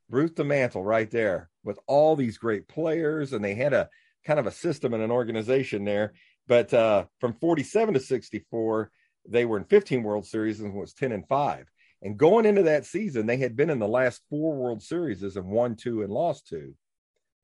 [0.09, 3.33] Ruth to Mantle right there with all these great players.
[3.33, 3.89] And they had a
[4.25, 6.15] kind of a system and an organization there.
[6.47, 8.91] But uh, from 47 to 64,
[9.29, 11.67] they were in 15 World Series and was 10 and 5.
[12.03, 15.47] And going into that season, they had been in the last four World Series and
[15.47, 16.75] won two and lost two.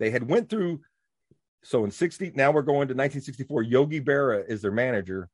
[0.01, 0.81] They had went through.
[1.63, 3.63] So in 60, now we're going to 1964.
[3.63, 5.29] Yogi Berra is their manager.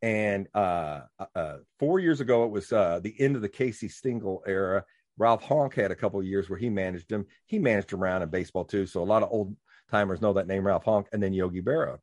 [0.00, 3.88] And uh, uh, uh, four years ago, it was uh, the end of the Casey
[3.88, 4.84] Stengel era.
[5.16, 7.26] Ralph Houk had a couple of years where he managed him.
[7.46, 8.86] He managed around in baseball too.
[8.86, 9.56] So a lot of old
[9.90, 11.98] timers know that name, Ralph Houk, and then Yogi Berra.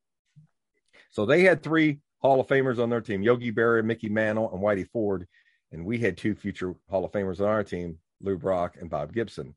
[1.10, 4.62] So they had three Hall of Famers on their team Yogi Berra, Mickey Mantle, and
[4.62, 5.28] Whitey Ford.
[5.72, 9.13] And we had two future Hall of Famers on our team, Lou Brock and Bob
[9.13, 9.56] Gibson.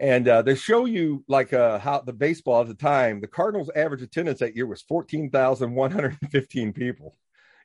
[0.00, 3.70] And uh, they show you like uh, how the baseball at the time, the Cardinals'
[3.76, 7.16] average attendance that year was 14,115 people,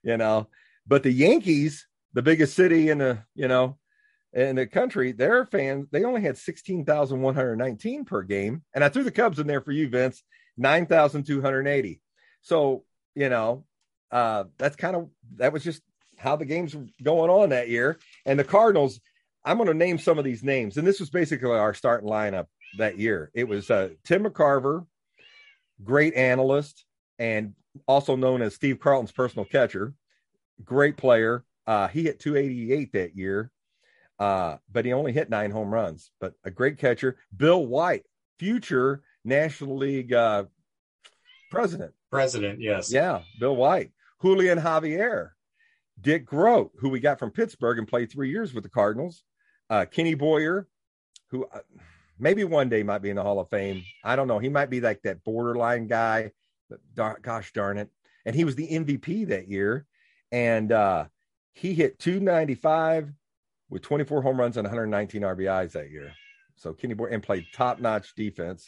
[0.04, 0.48] you know.
[0.86, 3.78] But the Yankees, the biggest city in the, you know,
[4.34, 8.64] in the country, their fans, they only had 16,119 per game.
[8.76, 10.24] And I threw the Cubs in there for you, Vince,
[10.58, 12.02] 9,280.
[12.42, 12.84] So,
[13.16, 13.66] you know,
[14.12, 15.82] uh, that's kind of, that was just
[16.18, 18.00] how the games were going on that year.
[18.26, 19.00] And the Cardinals,
[19.44, 22.48] I'm going to name some of these names, and this was basically our starting lineup
[22.78, 23.32] that year.
[23.34, 24.86] It was uh, Tim McCarver,
[25.84, 26.86] great analyst,
[27.18, 27.54] and
[27.88, 29.94] also known as Steve Carlton's personal catcher,
[30.64, 31.46] great player.
[31.66, 33.52] Uh, he hit 288 that year,
[34.20, 36.12] uh, but he only hit nine home runs.
[36.20, 38.06] But a great catcher, Bill White,
[38.40, 40.46] future National League uh,
[41.50, 41.94] president.
[42.12, 42.92] President, yes.
[42.92, 43.92] Yeah, Bill White.
[44.22, 45.30] Julian Javier,
[46.02, 49.24] Dick Groat, who we got from Pittsburgh and played three years with the Cardinals,
[49.70, 50.68] uh, Kenny Boyer,
[51.30, 51.60] who uh,
[52.18, 53.84] maybe one day might be in the Hall of Fame.
[54.04, 54.40] I don't know.
[54.40, 56.32] He might be like that borderline guy,
[56.70, 57.90] but dar- gosh darn it.
[58.26, 59.86] And he was the MVP that year.
[60.32, 61.06] And uh,
[61.54, 63.12] he hit 295
[63.70, 66.12] with 24 home runs and 119 RBIs that year.
[66.56, 68.68] So Kenny Boyer and played top notch defense.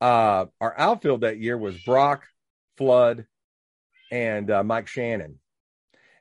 [0.00, 2.26] Uh, our outfield that year was Brock,
[2.76, 3.26] Flood,
[4.10, 5.38] and uh, Mike Shannon.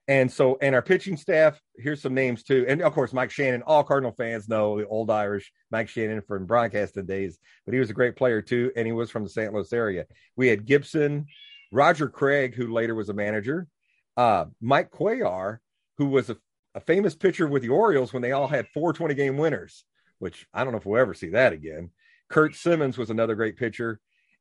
[0.08, 2.64] And so, and our pitching staff, here's some names too.
[2.68, 6.46] And of course, Mike Shannon, all Cardinal fans know the old Irish Mike Shannon from
[6.46, 8.72] broadcasting days, but he was a great player too.
[8.76, 9.52] And he was from the St.
[9.52, 10.06] Louis area.
[10.36, 11.26] We had Gibson,
[11.72, 13.68] Roger Craig, who later was a manager,
[14.16, 15.58] uh, Mike Cuellar,
[15.98, 16.38] who was a,
[16.76, 19.84] a famous pitcher with the Orioles when they all had 420 game winners.
[20.20, 21.90] which I don't know if we'll ever see that again.
[22.30, 24.00] Curt Simmons was another great pitcher.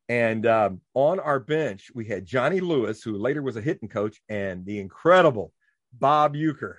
[0.09, 4.21] And um, on our bench, we had Johnny Lewis, who later was a hitting coach,
[4.29, 5.53] and the incredible
[5.93, 6.77] Bob Uecker.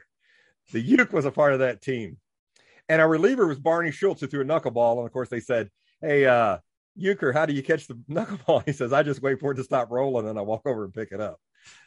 [0.72, 2.18] The Uke was a part of that team.
[2.88, 4.98] And our reliever was Barney Schultz, who threw a knuckleball.
[4.98, 5.70] And of course, they said,
[6.02, 6.58] Hey, uh,
[7.00, 8.63] Uecker, how do you catch the knuckleball?
[8.65, 10.94] He says, I just wait for it to stop rolling and I walk over and
[10.94, 11.39] pick it up.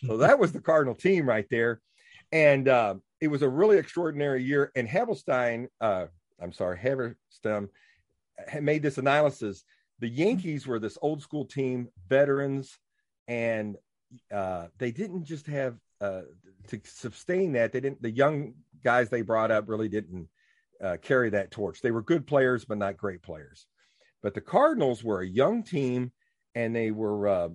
[0.06, 1.80] So that was the Cardinal team right there.
[2.32, 4.72] And uh, it was a really extraordinary year.
[4.74, 6.06] And Havelstein, uh,
[6.40, 7.68] I'm sorry, Haverstem
[8.60, 9.64] made this analysis.
[10.00, 12.78] The Yankees were this old school team, veterans,
[13.26, 13.76] and
[14.32, 16.22] uh, they didn't just have uh,
[16.68, 17.72] to sustain that.
[17.72, 18.02] They didn't.
[18.02, 20.28] The young guys they brought up really didn't
[20.82, 21.80] uh, carry that torch.
[21.80, 23.66] They were good players, but not great players.
[24.22, 26.12] But the Cardinals were a young team,
[26.54, 27.48] and they were uh,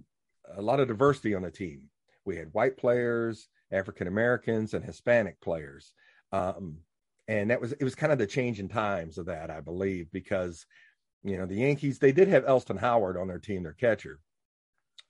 [0.56, 1.90] a lot of diversity on the team.
[2.26, 5.94] We had white players, African Americans, and Hispanic players.
[6.32, 6.78] Um,
[7.28, 10.12] and that was it was kind of the change in times of that, I believe,
[10.12, 10.66] because
[11.24, 14.20] you know the Yankees they did have Elston Howard on their team, their catcher,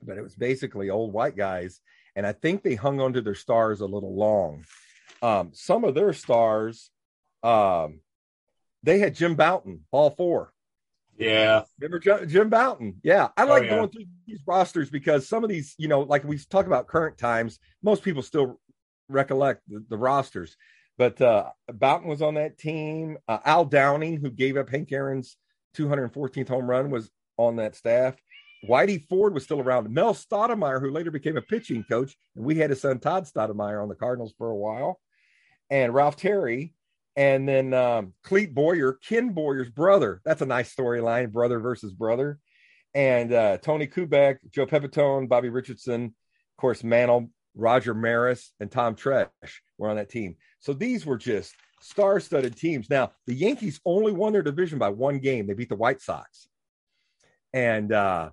[0.01, 1.81] but it was basically old white guys,
[2.15, 4.65] and I think they hung onto their stars a little long.
[5.21, 6.91] Um, some of their stars,
[7.41, 8.01] um,
[8.83, 10.53] they had Jim Bouton, ball four.
[11.17, 11.63] Yeah.
[11.79, 12.99] Remember Jim Bouton?
[13.03, 13.29] Yeah.
[13.37, 13.75] I oh, like oh, yeah.
[13.75, 17.17] going through these rosters because some of these, you know, like we talk about current
[17.17, 18.59] times, most people still
[19.09, 20.57] recollect the, the rosters.
[20.97, 23.17] But uh, Bouton was on that team.
[23.27, 25.37] Uh, Al Downing, who gave up Hank Aaron's
[25.75, 28.15] 214th home run, was on that staff.
[28.67, 29.89] Whitey Ford was still around.
[29.89, 33.81] Mel Stottlemyre, who later became a pitching coach, and we had his son Todd Stottlemyre
[33.81, 34.99] on the Cardinals for a while,
[35.69, 36.73] and Ralph Terry,
[37.15, 40.21] and then um, Clete Boyer, Ken Boyer's brother.
[40.23, 42.39] That's a nice storyline, brother versus brother.
[42.93, 48.95] And uh, Tony Kubek, Joe Pepitone, Bobby Richardson, of course, Mantle, Roger Maris, and Tom
[48.95, 49.29] Tresh
[49.77, 50.35] were on that team.
[50.59, 52.89] So these were just star-studded teams.
[52.89, 55.47] Now the Yankees only won their division by one game.
[55.47, 56.47] They beat the White Sox,
[57.53, 58.29] and uh,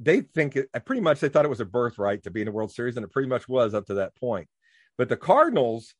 [0.00, 2.52] they think it, pretty much they thought it was a birthright to be in the
[2.52, 4.48] World Series, and it pretty much was up to that point.
[4.96, 5.94] But the Cardinals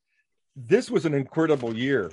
[0.57, 2.11] this was an incredible year.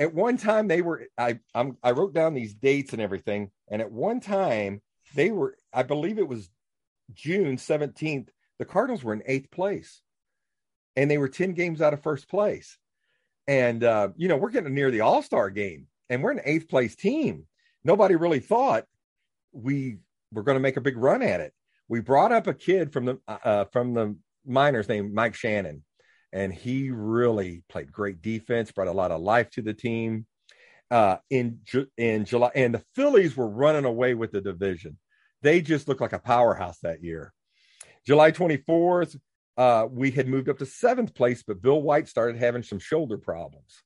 [0.00, 3.82] At one time, they were I I'm, I wrote down these dates and everything, and
[3.82, 4.80] at one time
[5.14, 6.48] they were I believe it was
[7.12, 8.30] June seventeenth.
[8.58, 10.00] The Cardinals were in eighth place,
[10.96, 12.78] and they were ten games out of first place.
[13.46, 16.68] And uh, you know we're getting near the All Star game, and we're an eighth
[16.68, 17.46] place team.
[17.84, 18.84] Nobody really thought
[19.52, 19.98] we
[20.32, 21.52] were going to make a big run at it.
[21.88, 25.82] We brought up a kid from the uh, from the minors named Mike Shannon
[26.32, 30.26] and he really played great defense, brought a lot of life to the team.
[30.90, 31.60] Uh, in
[31.98, 34.96] in July, and the Phillies were running away with the division.
[35.42, 37.34] They just looked like a powerhouse that year.
[38.08, 39.16] July 24th,
[39.56, 43.18] uh, we had moved up to seventh place, but Bill White started having some shoulder
[43.18, 43.82] problems,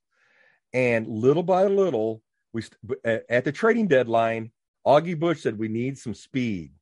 [0.72, 2.22] and little by little,
[2.54, 2.62] we
[3.04, 4.52] at the trading deadline,
[4.86, 6.72] Augie Busch said we need some speed.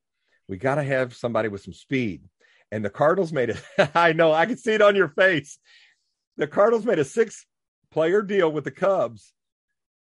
[0.49, 2.23] We got to have somebody with some speed
[2.71, 3.63] and the Cardinals made it.
[3.95, 5.59] I know, I can see it on your face.
[6.37, 7.47] The Cardinals made a six
[7.91, 9.33] player deal with the Cubs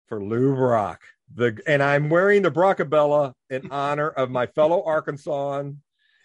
[0.07, 1.01] for Lou Brock.
[1.33, 5.77] The and I'm wearing the Brockabrella in honor of my fellow Arkansan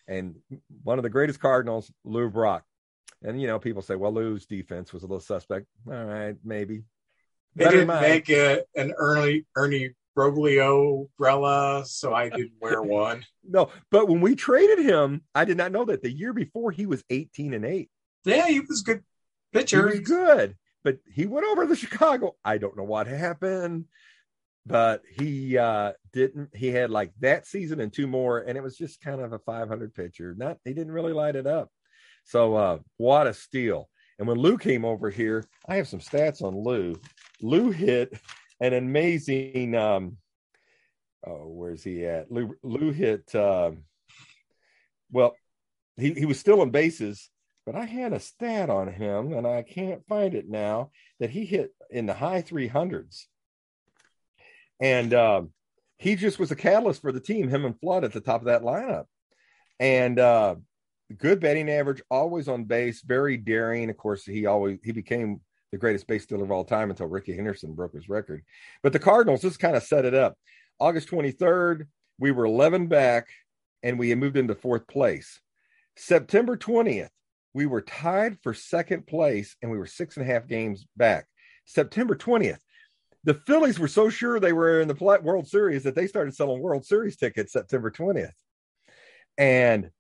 [0.09, 0.37] and
[0.83, 2.65] one of the greatest Cardinals, Lou Brock.
[3.23, 5.67] And you know, people say, well, Lou's defense was a little suspect.
[5.89, 6.85] All right, maybe.
[7.55, 13.25] They Better didn't make it an Ernie Ernie Broglio umbrella, so I didn't wear one.
[13.49, 16.87] no, but when we traded him, I did not know that the year before he
[16.87, 17.91] was 18 and 8.
[18.25, 19.03] Yeah, he was good
[19.53, 19.91] pitcher.
[19.91, 22.37] He was good, but he went over to Chicago.
[22.45, 23.87] I don't know what happened,
[24.67, 28.77] but he uh didn't he had like that season and two more, and it was
[28.77, 30.35] just kind of a 500 pitcher.
[30.37, 31.71] Not he didn't really light it up.
[32.25, 33.89] So uh what a steal.
[34.19, 36.99] And when Lou came over here, I have some stats on Lou.
[37.43, 38.19] Lou hit
[38.61, 40.17] an amazing um
[41.27, 43.71] oh where's he at lou, lou hit uh,
[45.11, 45.35] well
[45.97, 47.31] he, he was still on bases
[47.65, 51.45] but i had a stat on him and i can't find it now that he
[51.45, 53.25] hit in the high 300s
[54.81, 55.51] and um,
[55.99, 58.47] he just was a catalyst for the team him and flood at the top of
[58.47, 59.05] that lineup
[59.81, 60.55] and uh,
[61.17, 65.41] good batting average always on base very daring of course he always he became
[65.73, 68.43] the greatest base stealer of all time until Rickey Henderson broke his record.
[68.83, 70.39] But the Cardinals just kind of set it up.
[70.79, 71.87] August 23rd,
[72.19, 73.29] we were 11 back
[73.83, 75.41] and we moved into fourth place.
[75.97, 77.11] September 20th,
[77.53, 81.27] we were tied for second place and we were six and a half games back.
[81.65, 82.61] September 20th,
[83.27, 86.63] the Phillies were so sure they were in the World Series that they started selling
[86.63, 88.31] World Series tickets September 20th.
[89.37, 89.91] And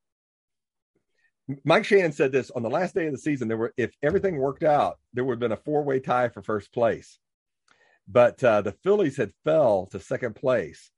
[1.64, 3.48] Mike Shannon said this on the last day of the season.
[3.48, 6.42] There were, if everything worked out, there would have been a four way tie for
[6.42, 7.18] first place.
[8.08, 10.90] but uh, the Phillies had fell to second place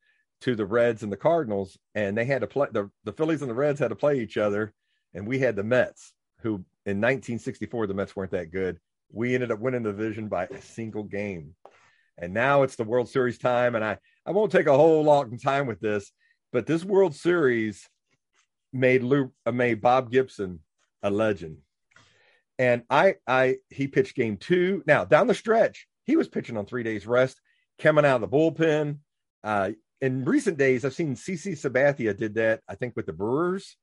[0.42, 3.50] to the Reds and the Cardinals, and they had to play the, the Phillies and
[3.50, 4.72] the Reds had to play each other,
[5.14, 6.12] and we had the Mets,
[6.42, 8.78] who in 1964 the Mets weren't that good.
[9.10, 11.54] We ended up winning the division by a single game,
[12.20, 13.74] and now it's the World Series time.
[13.74, 16.10] And I I won't take a whole long time with this,
[16.52, 17.88] but this World Series
[18.72, 20.60] made Lou uh, made Bob Gibson
[21.02, 21.58] a legend.
[22.58, 24.82] And I I he pitched game two.
[24.86, 27.40] Now down the stretch, he was pitching on three days rest,
[27.78, 28.98] coming out of the bullpen.
[29.44, 33.76] Uh, in recent days, I've seen CC Sabathia did that, I think, with the Brewers.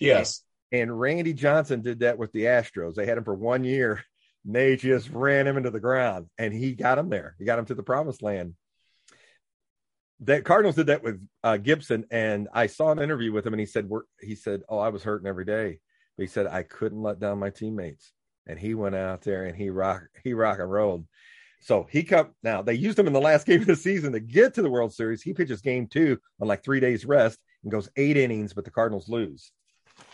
[0.00, 0.42] Yes.
[0.72, 2.94] And, and Randy Johnson did that with the Astros.
[2.94, 4.04] They had him for one year.
[4.44, 7.34] They just ran him into the ground, and he got him there.
[7.38, 8.54] He got him to the promised land.
[10.20, 13.60] The Cardinals did that with uh, Gibson, and I saw an interview with him, and
[13.60, 15.80] he said, "We're," he said, "Oh, I was hurting every day,
[16.16, 18.12] but he said I couldn't let down my teammates."
[18.46, 21.06] And he went out there and he rock he rock and rolled.
[21.60, 22.62] So he come now.
[22.62, 24.94] They used him in the last game of the season to get to the World
[24.94, 25.22] Series.
[25.22, 28.70] He pitches game two on like three days rest and goes eight innings, but the
[28.70, 29.52] Cardinals lose.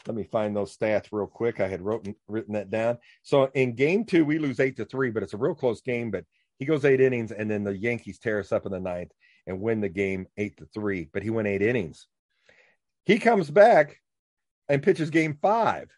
[0.07, 1.61] Let me find those stats real quick.
[1.61, 2.99] I had wrote, written that down.
[3.22, 6.11] So in game two, we lose eight to three, but it's a real close game.
[6.11, 6.24] But
[6.59, 9.12] he goes eight innings, and then the Yankees tear us up in the ninth
[9.47, 11.09] and win the game eight to three.
[11.12, 12.07] But he went eight innings.
[13.05, 14.01] He comes back
[14.68, 15.91] and pitches game five.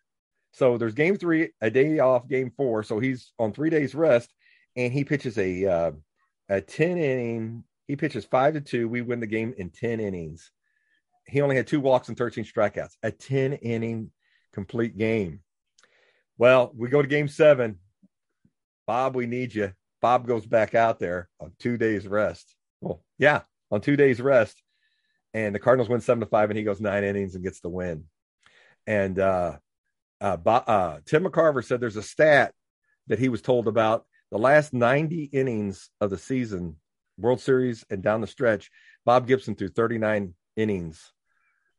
[0.53, 2.83] So there's game three, a day off, game four.
[2.83, 4.33] So he's on three days rest
[4.79, 5.91] and he pitches a uh,
[6.49, 10.51] a 10 inning he pitches 5 to 2 we win the game in 10 innings
[11.29, 14.11] he only had two walks and 13 strikeouts a 10 inning
[14.53, 15.41] complete game.
[16.37, 17.79] Well we go to game 7
[18.87, 19.73] bob we need you.
[20.01, 22.55] Bob goes back out there on 2 days rest.
[22.81, 24.63] Well yeah on 2 days rest.
[25.35, 27.69] And the cardinals win 7 to 5 and he goes 9 innings and gets the
[27.69, 28.05] win.
[28.87, 29.59] And uh
[30.21, 32.53] uh, uh, Tim McCarver said there's a stat
[33.07, 36.77] that he was told about the last 90 innings of the season,
[37.17, 38.71] World Series and down the stretch,
[39.05, 41.13] Bob Gibson threw 39 innings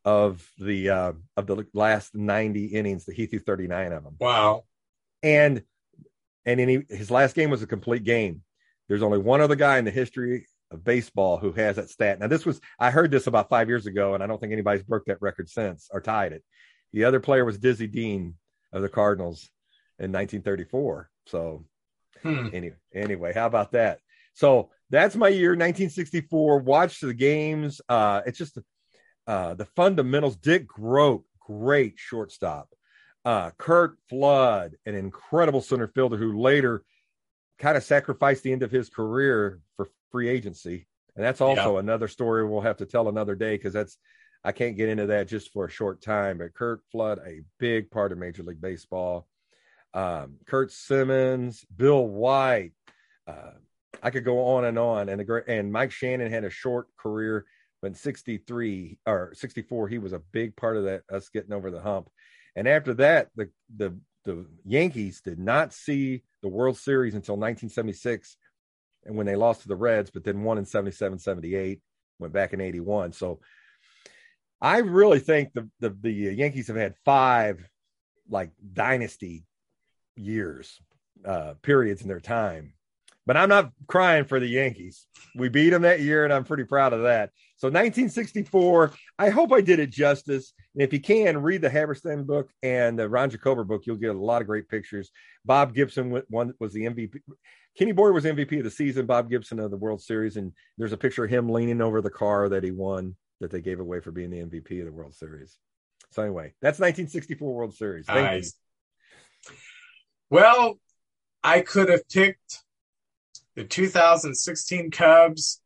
[0.06, 4.16] of the uh, of the last 90 innings that he threw 39 of them.
[4.20, 4.64] Wow.
[5.24, 5.64] And
[6.45, 8.41] and he, his last game was a complete game.
[8.88, 12.20] There's only one other guy in the history of baseball who has that stat.
[12.20, 14.84] Now this was I heard this about 5 years ago and I don't think anybody's
[14.84, 16.43] broke that record since or tied it.
[16.93, 18.36] The other player was Dizzy Dean
[18.72, 19.50] of the Cardinals
[20.00, 21.10] in 1934.
[21.28, 21.66] So
[22.24, 22.47] Hmm.
[22.54, 24.00] Anyway, anyway, how about that?
[24.34, 26.60] So that's my year, 1964.
[26.60, 27.82] Watch the games.
[27.88, 28.58] Uh, it's just
[29.30, 30.36] uh, the fundamentals.
[30.36, 32.69] Dick Groat, great shortstop.
[33.23, 36.84] Uh, Curt Flood, an incredible center fielder who later
[37.59, 40.88] kind of sacrificed the end of his career for free agency.
[41.15, 41.80] And that's also yeah.
[41.80, 43.97] another story we'll have to tell another day because that's
[44.43, 46.38] I can't get into that just for a short time.
[46.38, 49.27] But Kurt Flood, a big part of Major League Baseball
[49.93, 52.71] um, Curt Simmons, Bill White.
[53.27, 53.51] Uh,
[54.01, 55.09] I could go on and on.
[55.09, 57.45] And the great and Mike Shannon had a short career,
[57.82, 61.82] but 63 or 64, he was a big part of that us getting over the
[61.82, 62.09] hump.
[62.55, 68.38] And after that, the the the Yankees did not see the World Series until 1976,
[69.05, 71.82] and when they lost to the Reds, but then won in 77, 78,
[72.19, 73.13] went back in 81.
[73.13, 73.39] So
[74.61, 77.65] I really think the the, the Yankees have had five
[78.30, 79.45] like dynasty
[80.15, 80.80] years,
[81.25, 82.73] uh, periods in their time.
[83.30, 85.05] But I'm not crying for the Yankees.
[85.36, 87.30] We beat them that year, and I'm pretty proud of that.
[87.57, 90.51] So 1964, I hope I did it justice.
[90.73, 93.84] And if you can, read the Haberstein book and the Ron Jacober book.
[93.86, 95.11] You'll get a lot of great pictures.
[95.45, 97.21] Bob Gibson one was the MVP.
[97.77, 99.05] Kenny Boyer was MVP of the season.
[99.05, 102.09] Bob Gibson of the World Series, and there's a picture of him leaning over the
[102.09, 105.13] car that he won that they gave away for being the MVP of the World
[105.13, 105.55] Series.
[106.09, 108.07] So anyway, that's 1964 World Series.
[108.07, 108.55] Thank nice.
[109.47, 109.55] you.
[110.32, 110.80] Well,
[111.43, 112.63] I could have picked
[113.60, 115.62] the 2016 Cubs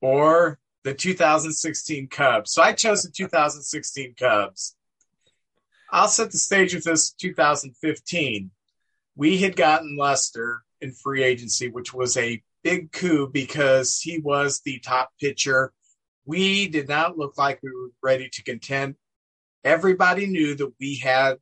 [0.00, 2.52] or the 2016 Cubs.
[2.52, 4.74] So I chose the 2016 Cubs.
[5.92, 8.50] I'll set the stage with this 2015.
[9.16, 14.62] We had gotten Lester in free agency, which was a big coup because he was
[14.64, 15.74] the top pitcher.
[16.24, 18.94] We did not look like we were ready to contend.
[19.62, 21.36] Everybody knew that we had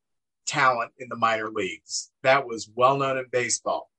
[0.45, 2.11] talent in the minor leagues.
[2.25, 3.92] That was well known in baseball.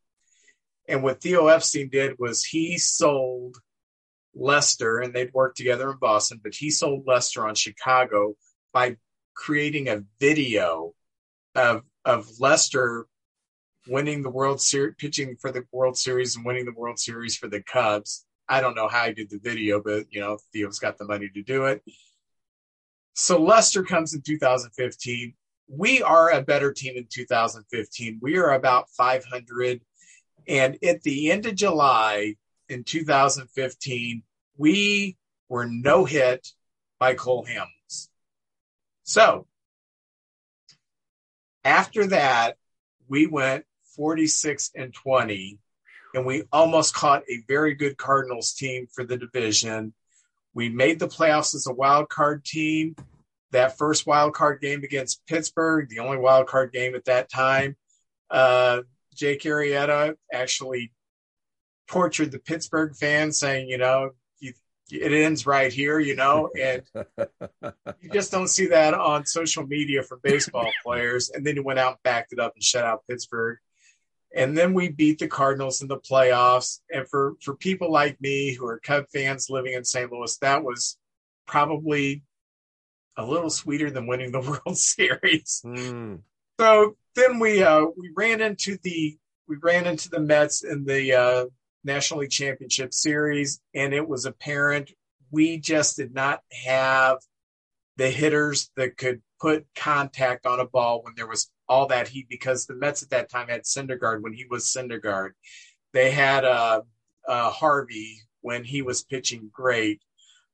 [0.87, 3.57] And what Theo Epstein did was he sold
[4.35, 8.35] Lester, and they'd worked together in Boston, but he sold Lester on Chicago
[8.73, 8.97] by
[9.33, 10.93] creating a video
[11.55, 13.07] of of Lester
[13.87, 17.47] winning the World Series, pitching for the World Series and winning the World Series for
[17.47, 18.25] the Cubs.
[18.49, 21.29] I don't know how he did the video, but you know, Theo's got the money
[21.33, 21.81] to do it.
[23.13, 25.33] So Lester comes in 2015
[25.67, 28.19] we are a better team in 2015.
[28.21, 29.81] We are about 500.
[30.47, 32.35] And at the end of July,
[32.69, 34.23] in 2015,
[34.57, 35.17] we
[35.49, 36.49] were no hit
[36.99, 38.09] by Cole Hamels.
[39.03, 39.47] So
[41.63, 42.57] after that,
[43.07, 43.65] we went
[43.95, 45.59] 46 and 20,
[46.13, 49.93] and we almost caught a very good Cardinals team for the division.
[50.53, 52.95] We made the playoffs as a wild card team.
[53.51, 57.75] That first wild card game against Pittsburgh, the only wild card game at that time,
[58.31, 58.81] uh,
[59.13, 60.91] Jake Arrieta actually
[61.87, 64.53] tortured the Pittsburgh fans, saying, you know, you,
[64.91, 66.83] it ends right here, you know, and
[68.01, 71.29] you just don't see that on social media from baseball players.
[71.29, 73.57] And then he went out and backed it up and shut out Pittsburgh.
[74.35, 76.79] And then we beat the Cardinals in the playoffs.
[76.91, 80.11] And for, for people like me who are Cub fans living in St.
[80.11, 80.97] Louis, that was
[81.45, 82.23] probably
[83.15, 85.61] a little sweeter than winning the World Series.
[85.65, 86.21] Mm.
[86.59, 91.13] So then we uh, we ran into the we ran into the Mets in the
[91.13, 91.45] uh,
[91.83, 94.91] National League Championship Series, and it was apparent
[95.31, 97.17] we just did not have
[97.97, 102.27] the hitters that could put contact on a ball when there was all that heat
[102.29, 105.31] because the Mets at that time had Syndergaard when he was Syndergaard.
[105.91, 106.81] They had uh,
[107.27, 110.01] uh, Harvey when he was pitching great.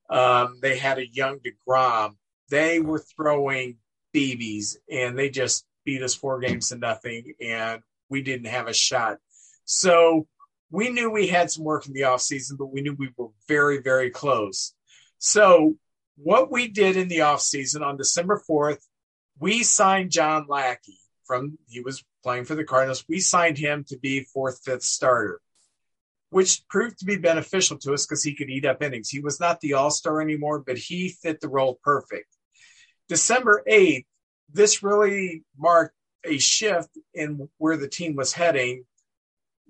[0.10, 2.16] Um, they had a young DeGrom.
[2.50, 3.78] They were throwing
[4.16, 8.74] BBs and they just beat us four games to nothing and we didn't have a
[8.74, 9.18] shot.
[9.66, 10.28] So
[10.70, 13.82] we knew we had some work in the offseason, but we knew we were very,
[13.82, 14.76] very close.
[15.18, 15.78] So
[16.16, 18.86] what we did in the offseason on December 4th,
[19.40, 23.04] we signed John Lackey from he was playing for the Cardinals.
[23.10, 25.42] We signed him to be fourth, fifth starter,
[26.30, 29.10] which proved to be beneficial to us because he could eat up innings.
[29.10, 32.28] He was not the all-star anymore, but he fit the role perfect.
[33.08, 34.06] December 8th,
[34.54, 38.86] this really marked a shift in where the team was heading.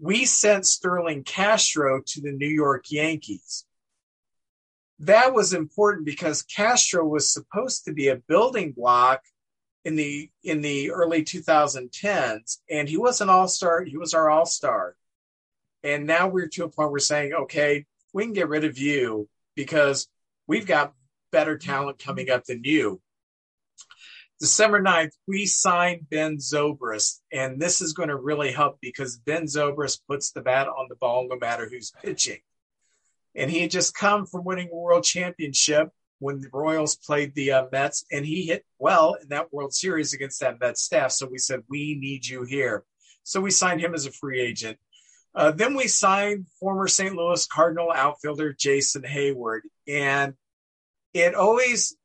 [0.02, 3.66] We sent Starlin Castro to the New York Yankees.
[5.00, 9.22] That was important because Castro was supposed to be a building block
[9.86, 14.96] in the in the early 2010s and he was an all-star he was our all-star.
[15.84, 19.30] And now we're to a point we're saying okay we can get rid of you
[19.56, 20.10] because
[20.48, 20.94] we've got
[21.32, 23.02] better talent coming up than you
[24.40, 29.44] december 9th we signed ben zobrist and this is going to really help because ben
[29.44, 32.40] zobrist puts the bat on the ball no matter who's pitching
[33.36, 37.52] and he had just come from winning a world championship when the Royals played the
[37.52, 41.12] uh, Mets, and he hit well in that World Series against that Mets staff.
[41.12, 42.84] So we said, We need you here.
[43.24, 44.78] So we signed him as a free agent.
[45.34, 47.16] Uh, then we signed former St.
[47.16, 49.62] Louis Cardinal outfielder Jason Heyward.
[49.88, 50.34] And
[51.14, 51.96] it always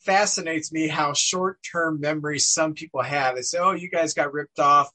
[0.00, 3.36] fascinates me how short term memories some people have.
[3.36, 4.88] They say, Oh, you guys got ripped off.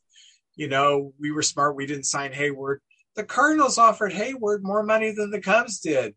[0.56, 1.76] You know, we were smart.
[1.76, 2.78] We didn't sign Heyward.
[3.16, 6.16] The Cardinals offered Heyward more money than the Cubs did.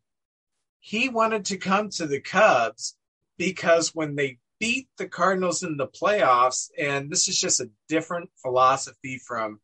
[0.81, 2.97] He wanted to come to the Cubs
[3.37, 8.31] because when they beat the Cardinals in the playoffs, and this is just a different
[8.43, 9.61] philosophy from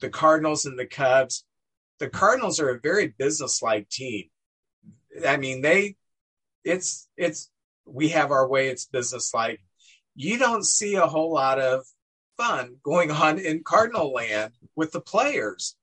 [0.00, 1.44] the Cardinals and the Cubs.
[1.98, 4.24] The Cardinals are a very business-like team.
[5.26, 5.96] I mean, they
[6.64, 7.50] it's it's
[7.92, 9.60] we have our way, it's business-like.
[10.14, 11.84] You don't see a whole lot of
[12.36, 15.76] fun going on in Cardinal land with the players.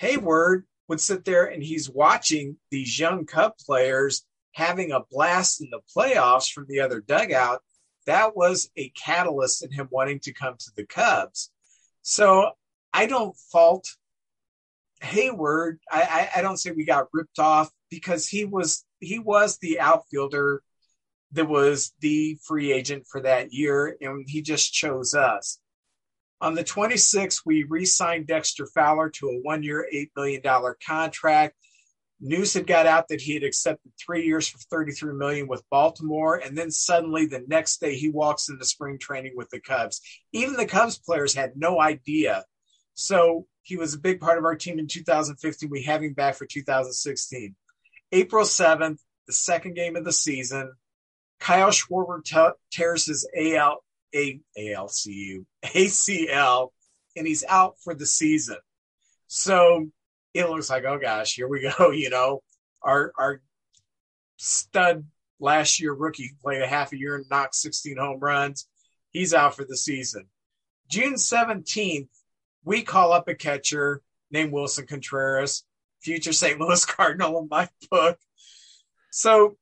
[0.00, 5.70] Heyward would sit there and he's watching these young Cub players having a blast in
[5.70, 7.62] the playoffs from the other dugout.
[8.06, 11.50] That was a catalyst in him wanting to come to the Cubs.
[12.02, 12.50] So
[12.92, 13.88] I don't fault
[15.02, 15.78] Heyward.
[15.90, 16.02] I,
[16.34, 20.62] I, I don't say we got ripped off because he was he was the outfielder
[21.34, 25.58] that was the free agent for that year, and he just chose us.
[26.40, 30.42] On the 26th, we re signed Dexter Fowler to a one year, $8 million
[30.86, 31.54] contract.
[32.20, 36.36] News had got out that he had accepted three years for 33 million with Baltimore,
[36.36, 40.00] and then suddenly the next day he walks into spring training with the Cubs.
[40.32, 42.44] Even the Cubs players had no idea.
[42.94, 45.68] So he was a big part of our team in 2015.
[45.68, 47.54] We have him back for 2016.
[48.12, 50.72] April 7th, the second game of the season,
[51.44, 53.84] Kyle Schwarber t- tears his AL,
[54.14, 56.70] a ALCU ACL,
[57.16, 58.56] and he's out for the season.
[59.26, 59.90] So
[60.32, 61.90] it looks like, oh gosh, here we go.
[61.90, 62.42] You know,
[62.82, 63.42] our our
[64.38, 65.04] stud
[65.38, 68.66] last year rookie played a half a year and knocked 16 home runs.
[69.10, 70.24] He's out for the season.
[70.88, 72.08] June 17th,
[72.64, 75.64] we call up a catcher named Willson Contreras,
[76.00, 76.58] future St.
[76.58, 78.18] Louis Cardinal in my book.
[79.10, 79.58] So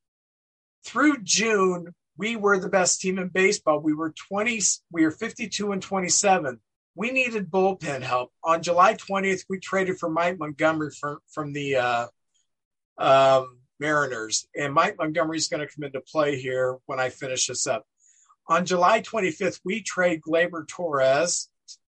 [0.85, 3.81] through June, we were the best team in baseball.
[3.81, 4.61] We were 20,
[4.91, 6.61] we were 52 and 27.
[6.95, 8.31] we needed bullpen help.
[8.45, 12.07] On July 20th, we traded for Mike Montgomery from, from the uh,
[12.99, 14.47] um, Mariners.
[14.55, 17.85] And Mike Montgomery is going to come into play here when I finish this up.
[18.49, 21.49] On July 25th, we trade Gleyber Torres,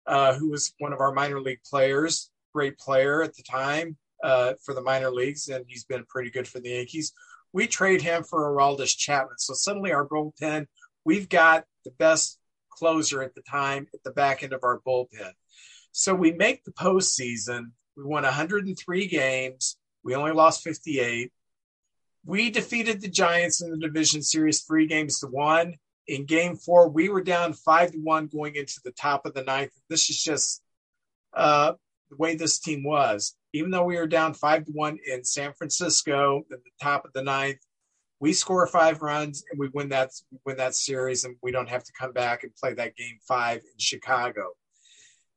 [0.06, 4.54] uh, who was one of our minor league players, great player at the time uh,
[4.64, 7.14] for the minor leagues, and he's been pretty good for the Yankees.
[7.54, 9.38] We trade him for Aroldis Chapman.
[9.38, 10.66] So suddenly our bullpen,
[11.06, 12.40] we've got the best
[12.72, 15.32] closer at the time at the back end of our bullpen.
[15.92, 17.72] So we make the postseason.
[17.96, 19.78] We won 103 games.
[20.04, 21.32] We only lost 58.
[22.26, 25.76] We defeated the Giants in the division series three games to one.
[26.08, 29.44] In game four, we were down five to one going into the top of the
[29.44, 29.72] ninth.
[29.90, 30.62] This is just
[31.34, 31.74] uh,
[32.14, 33.36] the way this team was.
[33.54, 37.14] Even though we were down five to one in San Francisco at the top of
[37.14, 37.60] the ninth,
[38.20, 40.12] we score five runs and we win that
[40.46, 43.58] win that series, and we don't have to come back and play that game five
[43.58, 44.52] in Chicago.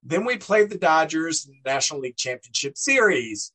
[0.02, 3.52] Then we played the Dodgers in the National League Championship Series,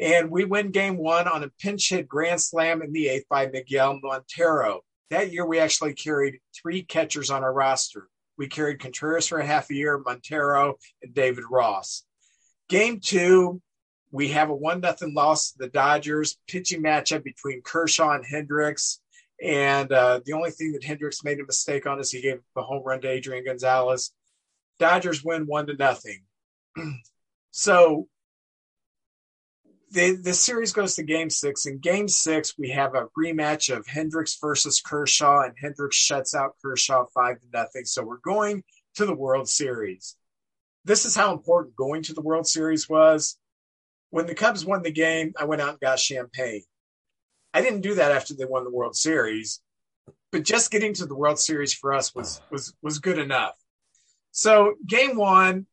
[0.00, 3.46] and we win game one on a pinch hit grand slam in the eighth by
[3.46, 4.80] Miguel Montero.
[5.10, 8.08] That year, we actually carried three catchers on our roster.
[8.36, 12.04] We carried Contreras for a half a year, Montero, and David Ross.
[12.72, 13.60] Game two,
[14.12, 18.98] we have a one nothing loss to the Dodgers pitching matchup between Kershaw and Hendricks.
[19.44, 22.62] And uh, the only thing that Hendricks made a mistake on is he gave the
[22.62, 24.14] home run to Adrian Gonzalez.
[24.78, 26.22] Dodgers win one to nothing.
[27.50, 28.08] so
[29.90, 31.66] the, the series goes to game six.
[31.66, 36.56] In game six, we have a rematch of Hendricks versus Kershaw, and Hendricks shuts out
[36.64, 37.84] Kershaw five to nothing.
[37.84, 38.64] So we're going
[38.94, 40.16] to the World Series.
[40.84, 43.38] This is how important going to the World Series was
[44.12, 46.62] when the Cubs won the game, I went out and got champagne.
[47.54, 49.60] I didn't do that after they won the World Series,
[50.30, 53.54] but just getting to the World Series for us was was was good enough.
[54.30, 55.66] So game one,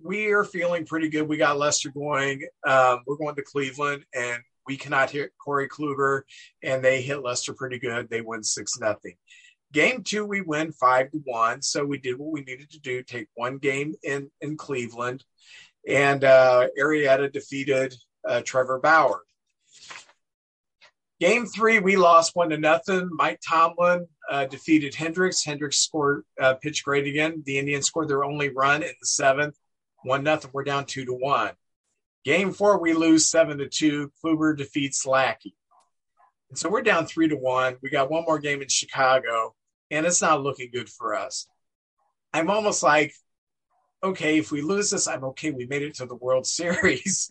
[0.00, 1.28] we are feeling pretty good.
[1.28, 2.46] We got Lester going.
[2.64, 6.22] Um, we're going to Cleveland, and we cannot hit Corey Kluber,
[6.62, 8.08] and they hit Lester pretty good.
[8.10, 9.14] They win six nothing.
[9.72, 11.62] Game two, we win five to one.
[11.62, 15.24] So we did what we needed to do: take one game in in Cleveland,
[15.88, 17.94] and uh, Arrieta defeated
[18.28, 19.22] uh, Trevor Bauer.
[21.20, 23.08] Game three, we lost one to nothing.
[23.12, 25.44] Mike Tomlin uh, defeated Hendricks.
[25.44, 27.42] Hendricks scored uh, pitch great again.
[27.46, 29.56] The Indians scored their only run in the seventh,
[30.02, 30.50] one nothing.
[30.52, 31.52] We're down two to one.
[32.24, 34.12] Game four, we lose seven to two.
[34.22, 35.54] Kluber defeats Lackey,
[36.50, 37.76] and so we're down three to one.
[37.82, 39.54] We got one more game in Chicago,
[39.92, 41.46] and it's not looking good for us.
[42.32, 43.14] I'm almost like
[44.04, 45.52] okay, if we lose this, I'm okay.
[45.52, 47.30] We made it to the World Series.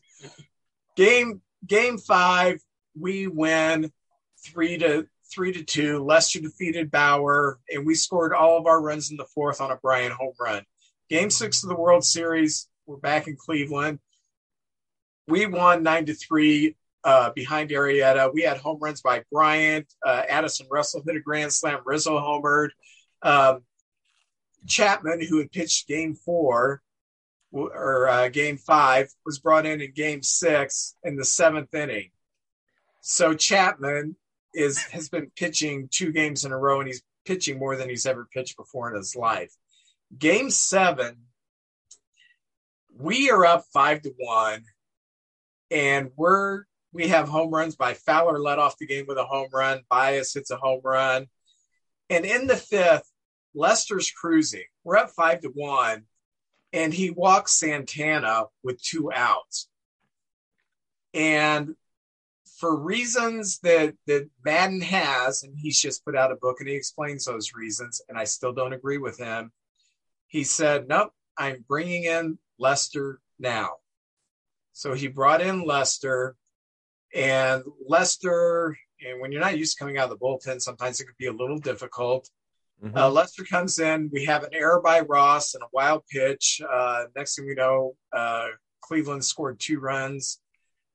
[0.96, 2.62] game game five,
[2.98, 3.92] we win
[4.46, 6.04] three to three to two.
[6.04, 9.78] Lester defeated Bauer, and we scored all of our runs in the fourth on a
[9.78, 10.64] Bryant home run.
[11.10, 14.00] Game six of the World Series, we're back in Cleveland.
[15.28, 18.34] We won nine to three uh, behind Arrieta.
[18.34, 19.92] We had home runs by Bryant.
[20.06, 21.80] Uh, Addison Russell hit a grand slam.
[21.86, 22.70] Rizzo homered.
[23.22, 23.64] Um,
[24.68, 26.82] Chapman, who had pitched game four
[27.52, 32.12] or uh, game five, was brought in in game six in the seventh inning.
[33.02, 34.16] So Chapman
[34.54, 38.06] is has been pitching two games in a row, and he's pitching more than he's
[38.06, 39.52] ever pitched before in his life.
[40.18, 41.18] Game seven,
[42.96, 44.64] we are up five to one,
[45.72, 49.50] and we're we have home runs by Fowler led off the game with a home
[49.54, 49.82] run.
[49.90, 51.28] Baez hits a home run,
[52.10, 53.10] and in the fifth,
[53.54, 54.66] Lester's cruising.
[54.84, 56.04] We're up five to one,
[56.74, 59.68] and he walks Santana with two outs.
[61.14, 61.76] And
[62.58, 66.76] for reasons that that Maddon has, and he's just put out a book and he
[66.76, 69.52] explains those reasons, and I still don't agree with him.
[70.28, 73.78] He said, "Nope, I'm bringing in Lester now."
[74.74, 76.36] So he brought in Lester,
[77.14, 78.78] and Lester.
[79.06, 81.28] And when you're not used to coming out of the bullpen, sometimes it could be
[81.28, 82.30] a little difficult.
[82.84, 82.98] Mm-hmm.
[82.98, 84.10] Uh, Lester comes in.
[84.12, 86.62] We have an error by Ross and a wild pitch.
[86.68, 88.48] Uh, next thing we know, uh,
[88.82, 90.40] Cleveland scored two runs,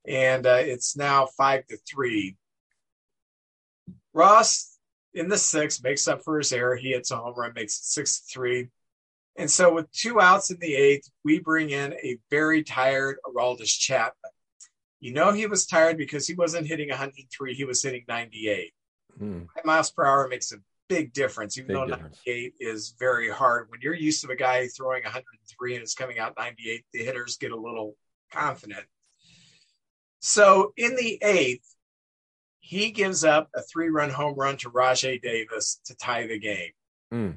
[0.06, 2.36] and uh, it's now five to three.
[4.12, 4.78] Ross
[5.14, 6.76] in the sixth makes up for his error.
[6.76, 8.68] He hits a home run, makes it six to three.
[9.38, 13.78] And so, with two outs in the eighth, we bring in a very tired Aroldis
[13.78, 14.30] Chapman.
[15.00, 18.72] You know, he was tired because he wasn't hitting 103, he was hitting 98.
[19.20, 19.46] Mm.
[19.64, 20.56] miles per hour makes a
[20.88, 22.20] big difference, even big though difference.
[22.26, 23.70] 98 is very hard.
[23.70, 27.36] When you're used to a guy throwing 103 and it's coming out 98, the hitters
[27.36, 27.96] get a little
[28.32, 28.84] confident.
[30.20, 31.66] So in the eighth,
[32.60, 36.72] he gives up a three run home run to Rajai Davis to tie the game.
[37.14, 37.36] Mm.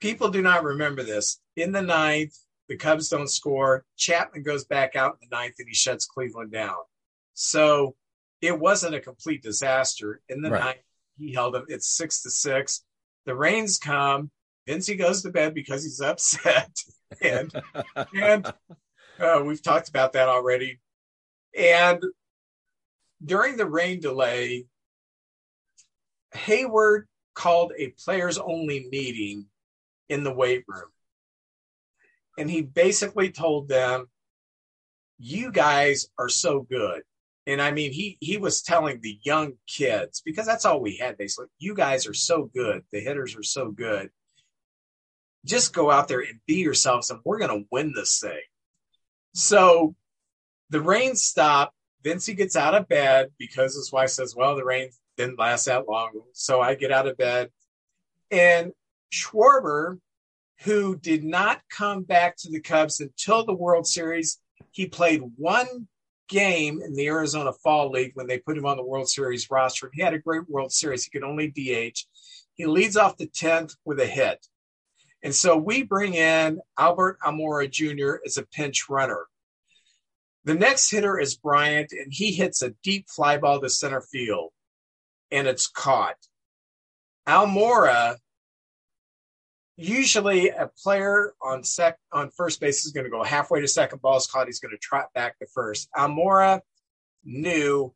[0.00, 1.38] people do not remember this.
[1.56, 2.34] In the ninth,
[2.70, 3.84] the Cubs don't score.
[3.96, 6.76] Chapman goes back out in the ninth and he shuts Cleveland down.
[7.34, 7.96] So
[8.40, 10.22] it wasn't a complete disaster.
[10.28, 10.60] In the right.
[10.60, 10.78] ninth,
[11.18, 11.64] he held them.
[11.66, 12.84] It's six to six.
[13.26, 14.30] The rains come.
[14.68, 16.70] Vincey goes to bed because he's upset.
[17.20, 17.52] and
[18.14, 18.46] and
[19.18, 20.78] uh, we've talked about that already.
[21.58, 22.00] And
[23.24, 24.66] during the rain delay,
[26.36, 29.46] Heyward called a players only meeting
[30.08, 30.90] in the weight room.
[32.38, 34.06] And he basically told them,
[35.18, 37.02] You guys are so good.
[37.46, 41.16] And I mean, he he was telling the young kids because that's all we had
[41.16, 41.46] basically.
[41.58, 42.82] You guys are so good.
[42.92, 44.10] The hitters are so good.
[45.44, 48.42] Just go out there and be yourselves, and we're going to win this thing.
[49.34, 49.94] So
[50.68, 51.74] the rain stopped.
[52.02, 55.88] Vincey gets out of bed because his wife says, Well, the rain didn't last that
[55.88, 56.12] long.
[56.32, 57.50] So I get out of bed.
[58.30, 58.72] And
[59.12, 59.98] Schwarber,
[60.62, 64.38] who did not come back to the Cubs until the World Series,
[64.72, 65.88] he played one
[66.28, 69.90] game in the Arizona Fall League when they put him on the World Series roster.
[69.92, 71.04] He had a great World Series.
[71.04, 71.98] He could only DH.
[72.54, 74.46] He leads off the 10th with a hit.
[75.22, 78.22] And so we bring in Albert Almora Jr.
[78.24, 79.26] as a pinch runner.
[80.44, 84.52] The next hitter is Bryant, and he hits a deep fly ball to center field,
[85.30, 86.16] and it's caught.
[87.26, 88.16] Almora,
[89.80, 94.02] usually a player on sec on first base is going to go halfway to second,
[94.02, 95.88] ball is caught, he's going to trot back to first.
[95.96, 96.60] Almora
[97.24, 97.92] knew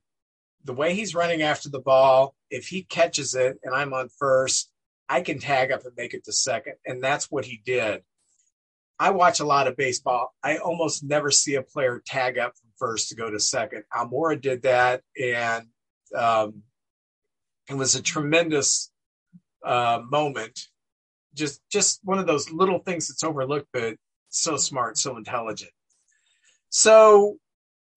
[0.64, 4.70] the way he's running after the ball, if he catches it and I'm on first,
[5.08, 6.74] I can tag up and make it to second.
[6.86, 8.02] And that's what he did.
[8.98, 10.32] I watch a lot of baseball.
[10.42, 13.82] I almost never see a player tag up from first to go to second.
[13.92, 15.66] Almora did that, and
[16.16, 16.62] um,
[17.68, 18.90] it was a tremendous
[19.64, 20.68] uh, moment.
[21.34, 23.96] Just, just one of those little things that's overlooked, but
[24.28, 25.72] so smart, so intelligent.
[26.68, 27.36] So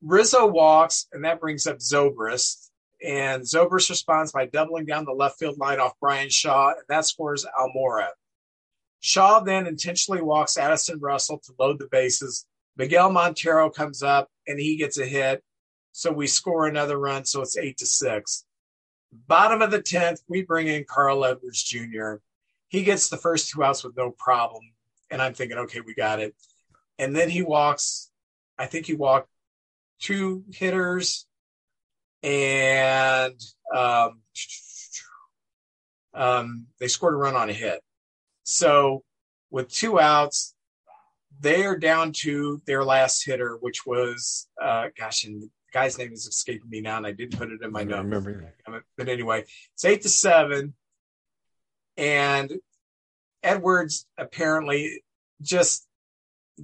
[0.02, 2.70] Rizzo walks, and that brings up Zobrist.
[3.04, 7.06] And Zobrist responds by doubling down the left field line off Bryan Shaw, and that
[7.06, 8.10] scores Almora.
[9.00, 12.46] Shaw then intentionally walks Addison Russell to load the bases.
[12.76, 15.44] Miguel Montero comes up and he gets a hit.
[15.92, 17.26] So we score another run.
[17.26, 18.46] So it's eight to six.
[19.12, 22.16] Bottom of the 10th, we bring in Carl Edwards Jr.
[22.70, 24.64] He gets the first two outs with no problem.
[25.10, 26.36] And I'm thinking, okay, we got it.
[27.00, 28.12] And then he walks,
[28.58, 29.30] I think he walked
[30.00, 31.28] two hitters
[32.24, 33.40] and
[33.76, 34.22] um,
[36.14, 37.82] um, they scored a run on a hit.
[38.44, 39.04] So
[39.50, 40.56] with two outs,
[41.40, 46.12] they are down to their last hitter, which was, uh, gosh, and the guy's name
[46.12, 48.04] is escaping me now, and I didn't put it in my notes.
[48.04, 48.54] remember.
[48.98, 50.74] But anyway, it's eight to seven,
[51.98, 52.54] and
[53.44, 55.02] Edwards apparently
[55.42, 55.88] just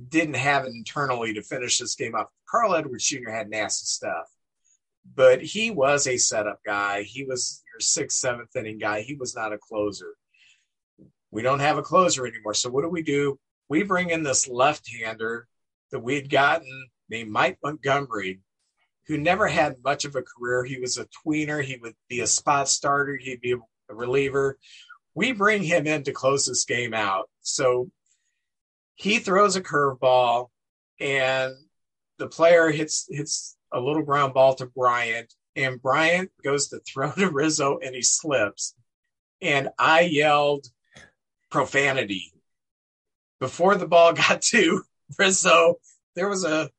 [0.09, 2.27] didn't have it internally to finish this game off.
[2.49, 3.29] Carl Edwards Jr.
[3.29, 4.27] had nasty stuff,
[5.15, 7.03] but he was a setup guy.
[7.03, 9.01] He was your sixth, seventh inning guy.
[9.01, 10.15] He was not a closer.
[11.31, 12.53] We don't have a closer anymore.
[12.53, 13.39] So what do we do?
[13.69, 15.47] We bring in this left-hander
[15.91, 18.41] that we had gotten named Mike Montgomery,
[19.07, 20.63] who never had much of a career.
[20.63, 21.63] He was a tweener.
[21.63, 23.17] He would be a spot starter.
[23.17, 24.57] He'd be a reliever.
[25.15, 27.29] We bring him in to close this game out.
[27.41, 27.89] So
[28.95, 30.49] he throws a curveball,
[30.99, 31.53] and
[32.17, 37.11] the player hits hits a little ground ball to Bryant, and Bryant goes to throw
[37.11, 38.75] to Rizzo, and he slips.
[39.41, 40.67] And I yelled,
[41.51, 42.33] profanity.
[43.39, 44.83] Before the ball got to
[45.17, 45.79] Rizzo,
[46.15, 46.69] there was a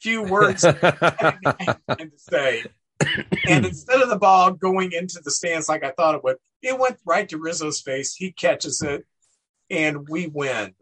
[0.00, 1.78] few words to
[2.16, 2.64] say.
[3.00, 3.64] And hmm.
[3.66, 6.98] instead of the ball going into the stands like I thought it would, it went
[7.04, 8.14] right to Rizzo's face.
[8.14, 9.04] He catches it,
[9.70, 10.74] and we win.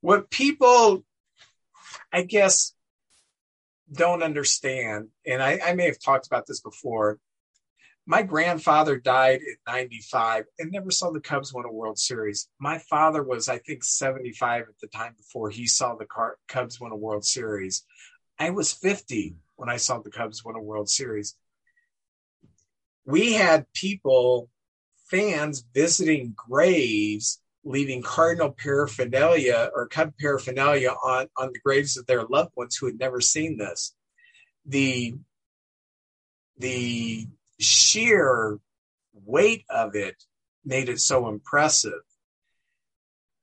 [0.00, 1.04] What people,
[2.12, 2.74] I guess,
[3.92, 7.18] don't understand, and I, I may have talked about this before,
[8.08, 12.48] my grandfather died at 95 and never saw the Cubs win a World Series.
[12.60, 16.06] My father was, I think, 75 at the time before he saw the
[16.46, 17.84] Cubs win a World Series.
[18.38, 21.34] I was 50 when I saw the Cubs win a World Series.
[23.04, 24.48] We had people,
[25.10, 32.24] fans visiting graves, leaving Cardinal paraphernalia or Cub paraphernalia on, on the graves of their
[32.24, 33.94] loved ones who had never seen this.
[34.64, 35.14] The
[36.58, 37.26] the
[37.60, 38.58] sheer
[39.12, 40.16] weight of it
[40.64, 41.92] made it so impressive.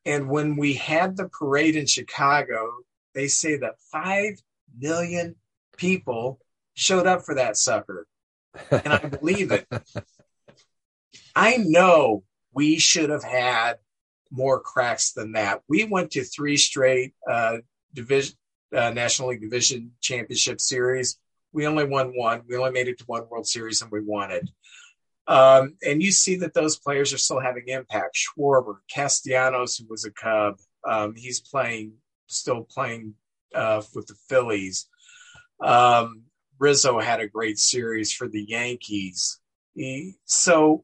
[0.05, 2.71] And when we had the parade in Chicago,
[3.13, 4.41] they say that 5
[4.77, 5.35] million
[5.77, 6.39] people
[6.73, 8.07] showed up for that sucker.
[8.69, 9.67] And I believe it.
[11.35, 13.77] I know we should have had
[14.31, 15.61] more cracks than that.
[15.67, 17.57] We went to three straight uh,
[17.93, 18.35] division
[18.75, 21.19] uh, National League Division Championship Series.
[21.51, 22.41] We only won one.
[22.47, 24.49] We only made it to one World Series, and we won it.
[25.27, 28.17] Um, and you see that those players are still having impact.
[28.17, 30.55] Schwarber, Castellanos, who was a Cub,
[30.85, 31.93] um, he's playing,
[32.27, 33.13] still playing
[33.55, 34.87] uh, with the Phillies.
[35.63, 36.23] Um,
[36.59, 39.39] Rizzo had a great series for the Yankees.
[39.75, 40.83] He, so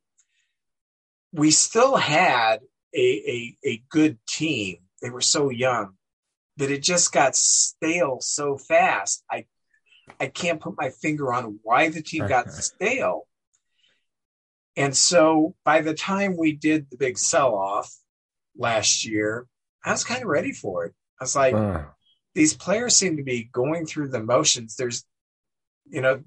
[1.32, 2.62] we still had
[2.96, 4.78] a, a, a good team.
[5.02, 5.94] They were so young,
[6.58, 9.24] but it just got stale so fast.
[9.30, 9.46] I
[10.20, 13.28] I can't put my finger on why the team got stale.
[14.76, 17.94] And so by the time we did the big sell off
[18.58, 19.46] last year,
[19.84, 20.94] I was kind of ready for it.
[21.20, 21.84] I was like, uh.
[22.36, 24.76] These players seem to be going through the motions.
[24.76, 25.06] There's,
[25.90, 26.24] you know,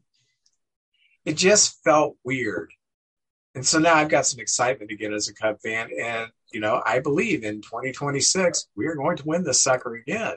[1.25, 2.73] it just felt weird.
[3.55, 5.91] And so now I've got some excitement again as a Cub fan.
[6.01, 10.35] And, you know, I believe in 2026, we are going to win this sucker again.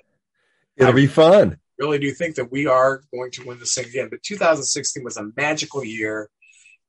[0.76, 1.58] It'll I be fun.
[1.80, 4.10] Really do think that we are going to win this thing again.
[4.10, 6.30] But 2016 was a magical year.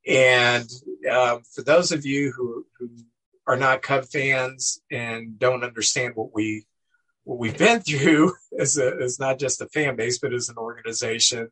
[0.07, 0.69] And
[1.11, 2.91] uh, for those of you who, who
[3.47, 6.67] are not Cub fans and don't understand what we
[7.27, 10.57] what we've been through as a, as not just a fan base, but as an
[10.57, 11.49] organization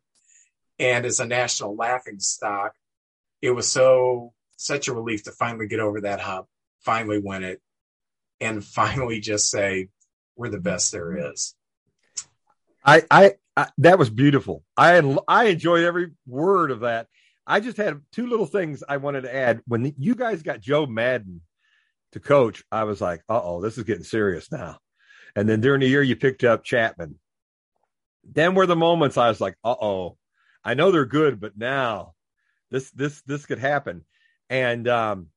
[0.79, 2.73] and as a national laughing stock,
[3.41, 6.47] it was so such a relief to finally get over that hump,
[6.79, 7.61] finally win it,
[8.39, 9.89] and finally just say
[10.37, 11.53] we're the best there is.
[12.83, 14.63] I, I, I that was beautiful.
[14.77, 14.97] I
[15.27, 17.07] I enjoyed every word of that.
[17.45, 19.61] I just had two little things I wanted to add.
[19.67, 21.41] When you guys got Joe Maddon
[22.13, 24.79] to coach, I was like, "Uh oh, this is getting serious now."
[25.35, 27.19] And then during the year, you picked up Chapman.
[28.23, 30.17] Then were the moments I was like, "Uh oh,
[30.63, 32.13] I know they're good, but now
[32.71, 34.05] this this this could happen."
[34.49, 35.27] And um,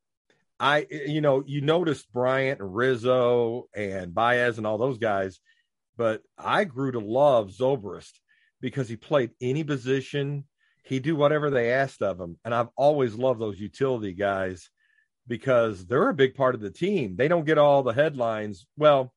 [0.61, 5.41] I, you know, you noticed Bryant and Rizzo and Baez and all those guys,
[5.97, 8.13] but I grew to love Zobrist
[8.61, 10.45] because he played any position.
[10.83, 14.71] He do whatever they asked of him, and I've always loved those utility guys
[15.27, 17.17] because they're a big part of the team.
[17.17, 18.67] They don't get all the headlines.
[18.77, 19.13] Well,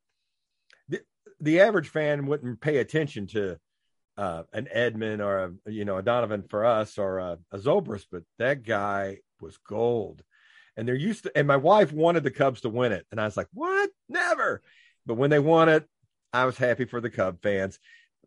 [1.41, 3.57] the, average fan wouldn't pay attention to
[4.17, 8.05] uh, an Edman or a you know a Donovan for us or a, a Zobrist,
[8.11, 10.23] but that guy was gold.
[10.77, 13.05] And they're used to, and my wife wanted the Cubs to win it.
[13.11, 13.89] And I was like, what?
[14.07, 14.61] Never.
[15.05, 15.85] But when they won it,
[16.31, 17.77] I was happy for the Cub fans.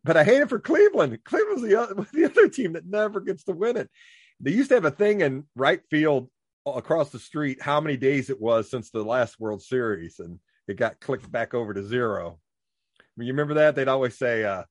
[0.04, 1.18] But I hate it for Cleveland.
[1.24, 3.90] Cleveland's the other, the other team that never gets to win it.
[4.40, 6.28] They used to have a thing in right field
[6.66, 10.38] across the street how many days it was since the last World Series, and
[10.68, 12.38] it got clicked back over to zero.
[13.16, 13.74] You remember that?
[13.74, 14.64] They'd always say, uh,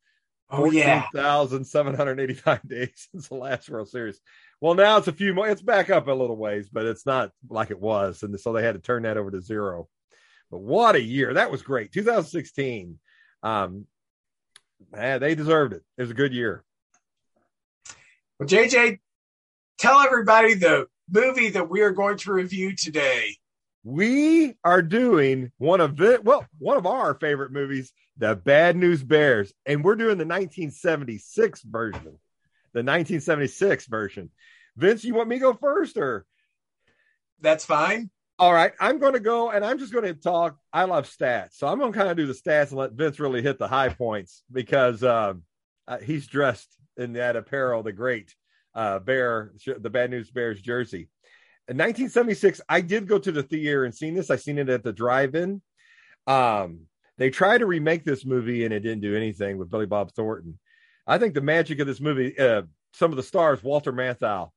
[0.55, 4.19] Oh yeah, thousand seven hundred eighty-five days since the last World Series.
[4.61, 5.49] Well, now it's a few more.
[5.49, 8.63] It's back up a little ways, but it's not like it was, and so they
[8.63, 9.87] had to turn that over to zero.
[10.51, 11.33] But what a year!
[11.33, 11.91] That was great.
[11.91, 12.99] 2016.
[13.41, 13.87] Um,
[14.91, 15.81] man, they deserved it.
[15.97, 16.63] It was a good year.
[18.39, 18.99] Well, JJ,
[19.79, 23.37] tell everybody the movie that we are going to review today.
[23.83, 29.03] We are doing one of the well, one of our favorite movies, The Bad News
[29.03, 32.19] Bears, and we're doing the 1976 version.
[32.73, 34.31] The 1976 version.
[34.77, 36.25] Vince, you want me to go first or?
[37.41, 38.09] That's fine.
[38.39, 40.57] All right, I'm going to go and I'm just going to talk.
[40.71, 43.19] I love stats, so I'm going to kind of do the stats and let Vince
[43.19, 45.33] really hit the high points because uh,
[45.87, 48.33] uh, he's dressed in that apparel, the great
[48.73, 51.09] uh, bear, the Bad News Bears jersey.
[51.69, 54.29] In 1976, I did go to the theater and seen this.
[54.29, 55.61] I seen it at the drive-in.
[56.27, 56.81] Um,
[57.17, 60.59] they tried to remake this movie and it didn't do anything with Billy Bob Thornton.
[61.07, 64.49] I think the magic of this movie, uh, some of the stars, Walter Matthau,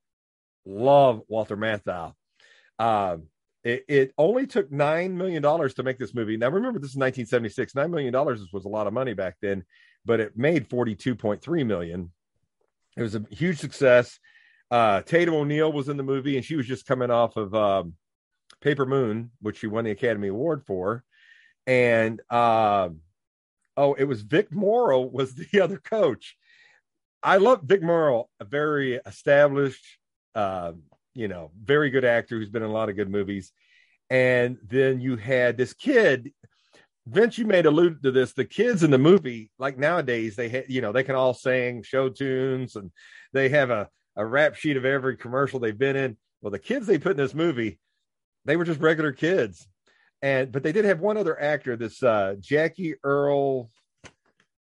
[0.65, 2.13] love Walter Matthau.
[2.79, 3.25] Um,
[3.63, 6.37] it, it, only took nine million dollars to make this movie.
[6.37, 7.75] Now, remember, this is 1976.
[7.75, 9.65] Nine million dollars was a lot of money back then,
[10.05, 12.13] but it made 42.3 million.
[12.97, 14.19] It was a huge success.
[14.71, 17.95] Uh, Tatum O'Neal was in the movie, and she was just coming off of um,
[18.61, 21.05] Paper Moon, which she won the Academy Award for.
[21.67, 22.91] And uh,
[23.77, 26.37] oh, it was Vic Morrow was the other coach.
[27.23, 29.85] I love Vic Morrow, a very established
[30.37, 30.73] uh,
[31.17, 33.53] you know, very good actor who's been in a lot of good movies.
[34.11, 36.33] And then you had this kid,
[37.07, 38.35] Vince, you made allude to this.
[38.35, 41.83] The kids in the movie, like nowadays, they ha- you know, they can all sing
[41.83, 42.93] show tunes and
[43.33, 46.17] they have a, a rap sheet of every commercial they've been in.
[46.41, 47.79] Well, the kids they put in this movie,
[48.45, 49.67] they were just regular kids.
[50.23, 53.71] And but they did have one other actor, this uh Jackie Earle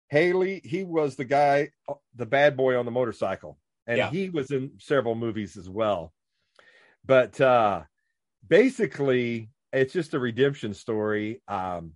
[0.09, 0.61] Haley.
[0.65, 1.71] He was the guy,
[2.15, 4.11] the bad boy on the motorcycle and yeah.
[4.11, 6.13] he was in several movies as well.
[7.05, 7.83] But uh,
[8.47, 11.41] basically, it's just a redemption story.
[11.47, 11.93] Um,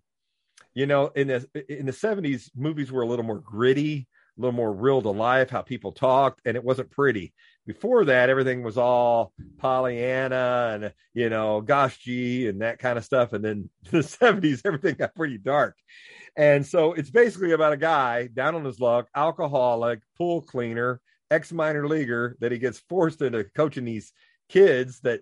[0.72, 4.06] you know, in the in the seventies, movies were a little more gritty,
[4.36, 7.32] a little more real to life, how people talked, and it wasn't pretty.
[7.66, 13.04] Before that, everything was all Pollyanna and you know, gosh gee, and that kind of
[13.04, 13.32] stuff.
[13.32, 15.76] And then the seventies, everything got pretty dark.
[16.36, 21.00] And so it's basically about a guy down on his luck, alcoholic, pool cleaner,
[21.30, 24.12] ex minor leaguer that he gets forced into coaching these
[24.48, 25.20] kids that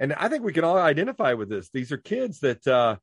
[0.00, 1.70] and I think we can all identify with this.
[1.72, 2.96] These are kids that uh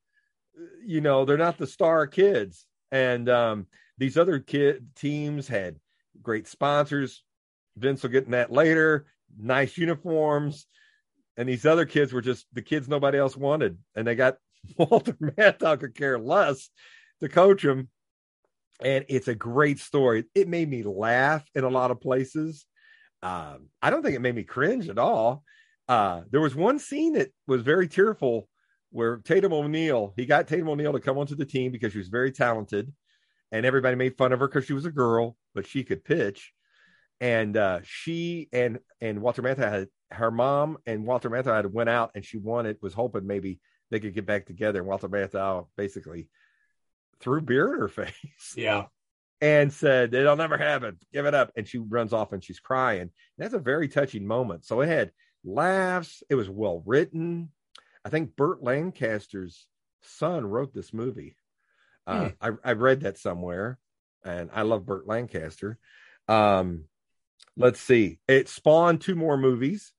[0.85, 2.65] you know, they're not the star kids.
[2.91, 3.67] And um
[3.97, 5.77] these other kid teams had
[6.21, 7.23] great sponsors.
[7.77, 10.67] Vince will get in that later, nice uniforms.
[11.37, 13.77] And these other kids were just the kids nobody else wanted.
[13.95, 14.37] And they got
[14.77, 16.69] Walter Matthau could care less
[17.21, 17.89] to coach them.
[18.81, 20.25] And it's a great story.
[20.33, 22.65] It made me laugh in a lot of places.
[23.21, 25.43] Um, I don't think it made me cringe at all.
[25.87, 28.49] Uh, there was one scene that was very tearful
[28.91, 32.07] where Tatum O'Neal, he got Tatum O'Neal to come onto the team because she was
[32.07, 32.91] very talented
[33.51, 36.53] and everybody made fun of her because she was a girl, but she could pitch.
[37.21, 41.89] And uh, she and and Walter Matthau had her mom and Walter Matthau had went
[41.89, 44.79] out and she wanted was hoping maybe they could get back together.
[44.79, 46.29] And Walter Matthau basically
[47.19, 48.53] threw beer in her face.
[48.55, 48.85] Yeah.
[49.41, 50.97] And said, It'll never happen.
[51.13, 51.51] Give it up.
[51.55, 53.11] And she runs off and she's crying.
[53.37, 54.65] That's a very touching moment.
[54.65, 55.11] So it had
[55.43, 56.23] laughs.
[56.29, 57.51] It was well written.
[58.03, 59.67] I think Burt Lancaster's
[60.01, 61.35] son wrote this movie.
[62.07, 62.55] Uh, hmm.
[62.65, 63.79] I, I read that somewhere,
[64.23, 65.77] and I love Burt Lancaster.
[66.27, 66.85] Um,
[67.57, 68.19] let's see.
[68.27, 69.91] It spawned two more movies.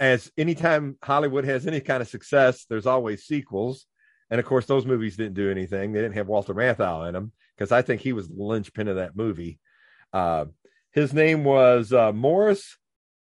[0.00, 3.86] As anytime Hollywood has any kind of success, there's always sequels.
[4.30, 5.92] And of course, those movies didn't do anything.
[5.92, 8.96] They didn't have Walter Matthau in them because I think he was the linchpin of
[8.96, 9.58] that movie.
[10.12, 10.46] Uh,
[10.92, 12.76] his name was uh, Morris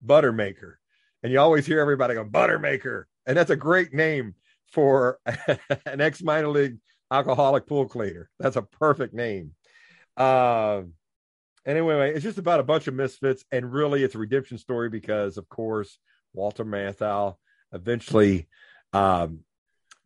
[0.04, 0.74] Buttermaker.
[1.22, 3.04] And you always hear everybody go, Buttermaker.
[3.26, 4.34] And that's a great name
[4.72, 5.18] for
[5.86, 6.78] an ex minor league
[7.10, 8.30] alcoholic pool cleaner.
[8.38, 9.52] That's a perfect name.
[10.16, 10.82] Uh,
[11.66, 15.36] anyway, it's just about a bunch of misfits, and really, it's a redemption story because,
[15.36, 15.98] of course,
[16.32, 17.36] Walter Matthau
[17.72, 18.48] eventually
[18.92, 19.40] um,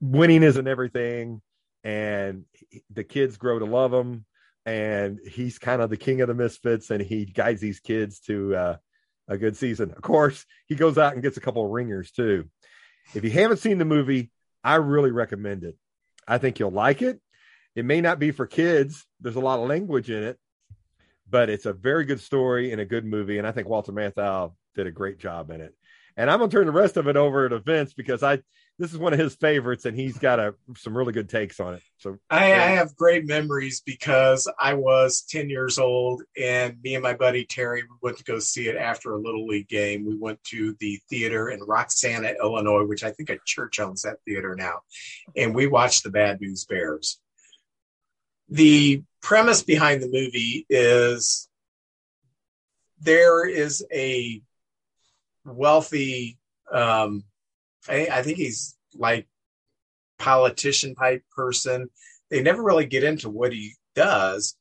[0.01, 1.43] winning isn't everything,
[1.83, 2.45] and
[2.91, 4.25] the kids grow to love him,
[4.67, 8.55] and he's kind of the king of the misfits, and he guides these kids to
[8.55, 8.77] uh,
[9.29, 9.91] a good season.
[9.91, 12.49] Of course, he goes out and gets a couple of ringers too.
[13.15, 14.31] If you haven't seen the movie,
[14.63, 15.77] I really recommend it.
[16.27, 17.21] I think you'll like it.
[17.75, 19.05] It may not be for kids.
[19.21, 20.39] There's a lot of language in it,
[21.29, 23.39] but it's a very good story and a good movie.
[23.39, 25.75] And I think Walter Matthau did a great job in it.
[26.17, 28.39] And I'm gonna turn the rest of it over to Vince because I
[28.79, 31.75] this is one of his favorites, and he's got a some really good takes on
[31.75, 31.83] it.
[31.99, 37.03] So I, I, have great memories because I was 10 years old, and me and
[37.03, 40.05] my buddy Terry we went to go see it after a little league game.
[40.05, 44.19] We went to the theater in Roxana, Illinois, which I think a church owns that
[44.25, 44.81] theater now,
[45.37, 47.21] and we watched the Bad News Bears.
[48.49, 51.49] The premise behind the movie is
[53.01, 54.43] there is a
[55.45, 56.39] wealthy
[56.73, 57.25] um,
[57.89, 59.27] I, I think he's like
[60.19, 61.89] politician type person.
[62.31, 64.57] They never really get into what he does,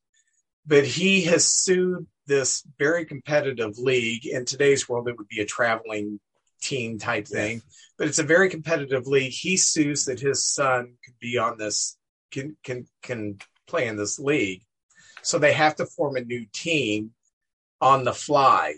[0.65, 4.25] but he has sued this very competitive league.
[4.25, 6.19] In today's world, it would be a traveling
[6.61, 7.61] team type thing,
[7.97, 9.33] but it's a very competitive league.
[9.33, 11.97] He sues that his son could be on this,
[12.31, 14.63] can can can play in this league,
[15.21, 17.11] so they have to form a new team
[17.81, 18.75] on the fly.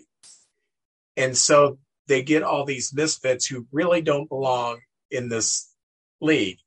[1.16, 1.78] And so
[2.08, 4.80] they get all these misfits who really don't belong
[5.12, 5.72] in this
[6.22, 6.60] league.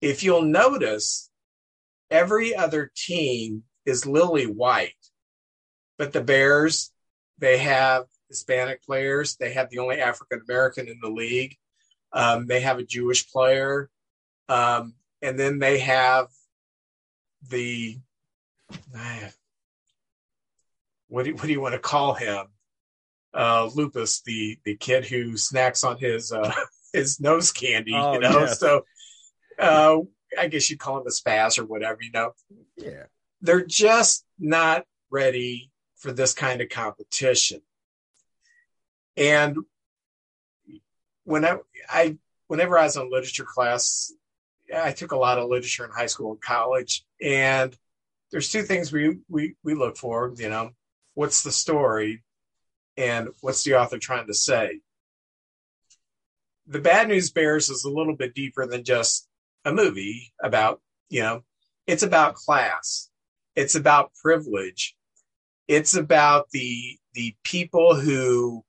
[0.00, 1.30] If you'll notice,
[2.10, 4.92] every other team is lily white,
[5.96, 6.92] but the Bears,
[7.38, 9.36] they have Hispanic players.
[9.36, 11.56] They have the only African American in the league.
[12.12, 13.90] Um, they have a Jewish player.
[14.48, 16.28] Um, and then they have
[17.50, 17.98] the,
[21.08, 22.46] what do, what do you want to call him?
[23.34, 26.52] Uh, Lupus, the the kid who snacks on his uh,
[26.92, 28.40] his nose candy, oh, you know.
[28.40, 28.58] Yes.
[28.58, 28.84] So
[29.58, 29.98] uh,
[30.38, 32.32] I guess you'd call him a spaz or whatever, you know.
[32.76, 33.04] Yeah,
[33.40, 37.60] they're just not ready for this kind of competition.
[39.16, 39.56] And
[41.24, 41.58] when I,
[41.88, 42.16] I
[42.46, 44.12] whenever I was in literature class,
[44.74, 47.76] I took a lot of literature in high school and college, and
[48.30, 50.32] there's two things we we we look for.
[50.36, 50.70] You know,
[51.14, 52.22] what's the story?
[52.98, 54.80] And what's the author trying to say?
[56.66, 59.28] The Bad News Bears is a little bit deeper than just
[59.64, 61.44] a movie about, you know,
[61.86, 63.08] it's about class.
[63.54, 64.96] It's about privilege.
[65.68, 68.64] It's about the the people who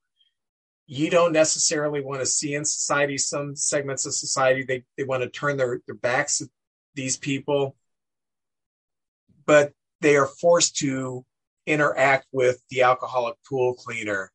[0.86, 3.18] you don't necessarily want to see in society.
[3.18, 6.50] Some segments of society they, they want to turn their, their backs at
[6.96, 7.76] these people,
[9.46, 11.26] but they are forced to
[11.70, 14.32] interact with the alcoholic pool cleaner,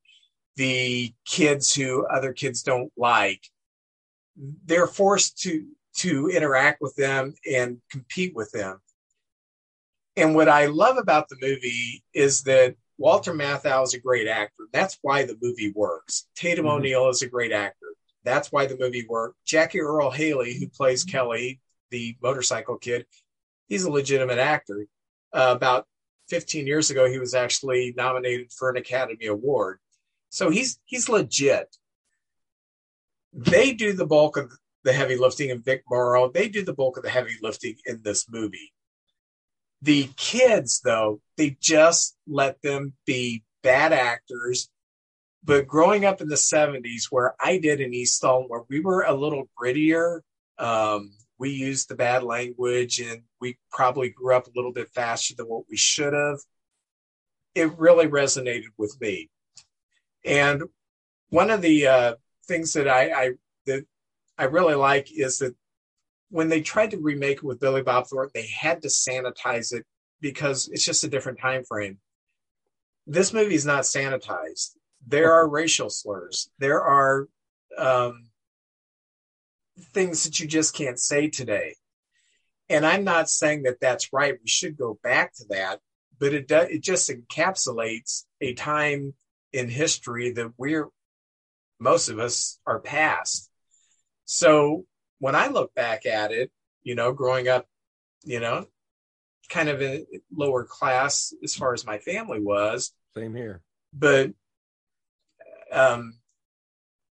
[0.57, 3.43] the kids who other kids don't like.
[4.64, 5.66] They're forced to
[5.97, 8.80] to interact with them and compete with them.
[10.16, 14.64] And what I love about the movie is that Walter Matthau is a great actor.
[14.72, 16.26] That's why the movie works.
[16.37, 16.76] Tatum mm-hmm.
[16.76, 17.87] O'Neal is a great actor.
[18.24, 19.37] That's why the movie worked.
[19.45, 21.61] Jackie Earle Haley, who plays Kelly,
[21.91, 23.07] the motorcycle kid,
[23.68, 24.87] he's a legitimate actor.
[25.32, 25.87] Uh, about
[26.29, 29.79] 15 years ago, he was actually nominated for an Academy Award.
[30.31, 31.77] So he's he's legit.
[33.33, 34.53] They do the bulk of
[34.85, 36.31] the heavy lifting in Vic Morrow.
[36.31, 38.72] They do the bulk of the heavy lifting in this movie.
[39.83, 44.70] The kids, though, they just let them be bad actors.
[45.43, 49.03] But growing up in the 70s, where I did in East Alton, where we were
[49.03, 50.20] a little grittier,
[50.59, 55.35] um, we used the bad language and we probably grew up a little bit faster
[55.37, 56.39] than what we should have.
[57.55, 59.30] It really resonated with me.
[60.24, 60.62] And
[61.28, 62.14] one of the uh,
[62.47, 63.30] things that I, I
[63.66, 63.85] that
[64.39, 65.55] I really like is that
[66.30, 69.85] when they tried to remake it with Billy Bob Thornton, they had to sanitize it
[70.20, 71.99] because it's just a different time frame.
[73.07, 74.70] This movie is not sanitized.
[75.07, 76.51] There are racial slurs.
[76.59, 77.28] There are
[77.76, 78.28] um,
[79.79, 81.75] things that you just can't say today.
[82.68, 84.35] And I'm not saying that that's right.
[84.41, 85.81] We should go back to that,
[86.18, 86.68] but it does.
[86.70, 89.14] It just encapsulates a time
[89.53, 90.89] in history that we're
[91.79, 93.51] most of us are past.
[94.25, 94.85] So
[95.18, 96.51] when I look back at it,
[96.83, 97.66] you know, growing up,
[98.25, 98.66] you know,
[99.51, 102.93] kind of a lower class as far as my family was.
[103.16, 103.61] Same here.
[103.93, 104.31] But
[105.70, 106.18] um,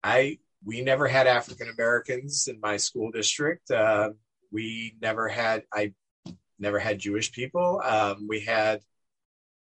[0.03, 3.71] I we never had African Americans in my school district.
[3.71, 4.11] Uh,
[4.53, 5.95] we never had I
[6.59, 7.81] never had Jewish people.
[7.83, 8.81] Um, we had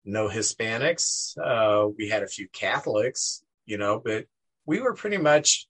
[0.06, 1.38] no Hispanics.
[1.38, 4.26] Uh, we had a few Catholics, you know, but
[4.66, 5.68] we were pretty much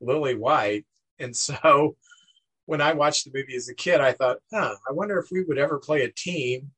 [0.00, 0.86] lily white.
[1.18, 1.96] And so
[2.66, 5.44] when I watched the movie as a kid, I thought, huh, I wonder if we
[5.44, 6.70] would ever play a team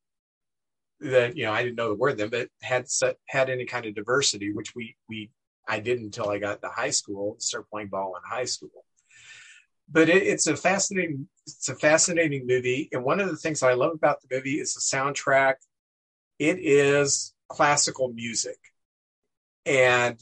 [1.01, 3.87] that, you know, I didn't know the word then, but had set, had any kind
[3.87, 5.31] of diversity, which we, we,
[5.67, 8.85] I didn't until I got to high school, start playing ball in high school.
[9.91, 12.89] But it, it's a fascinating, it's a fascinating movie.
[12.93, 15.55] And one of the things I love about the movie is the soundtrack.
[16.39, 18.59] It is classical music
[19.65, 20.19] and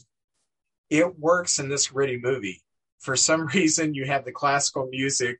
[0.89, 2.61] it works in this gritty movie
[2.99, 5.39] for some reason you have the classical music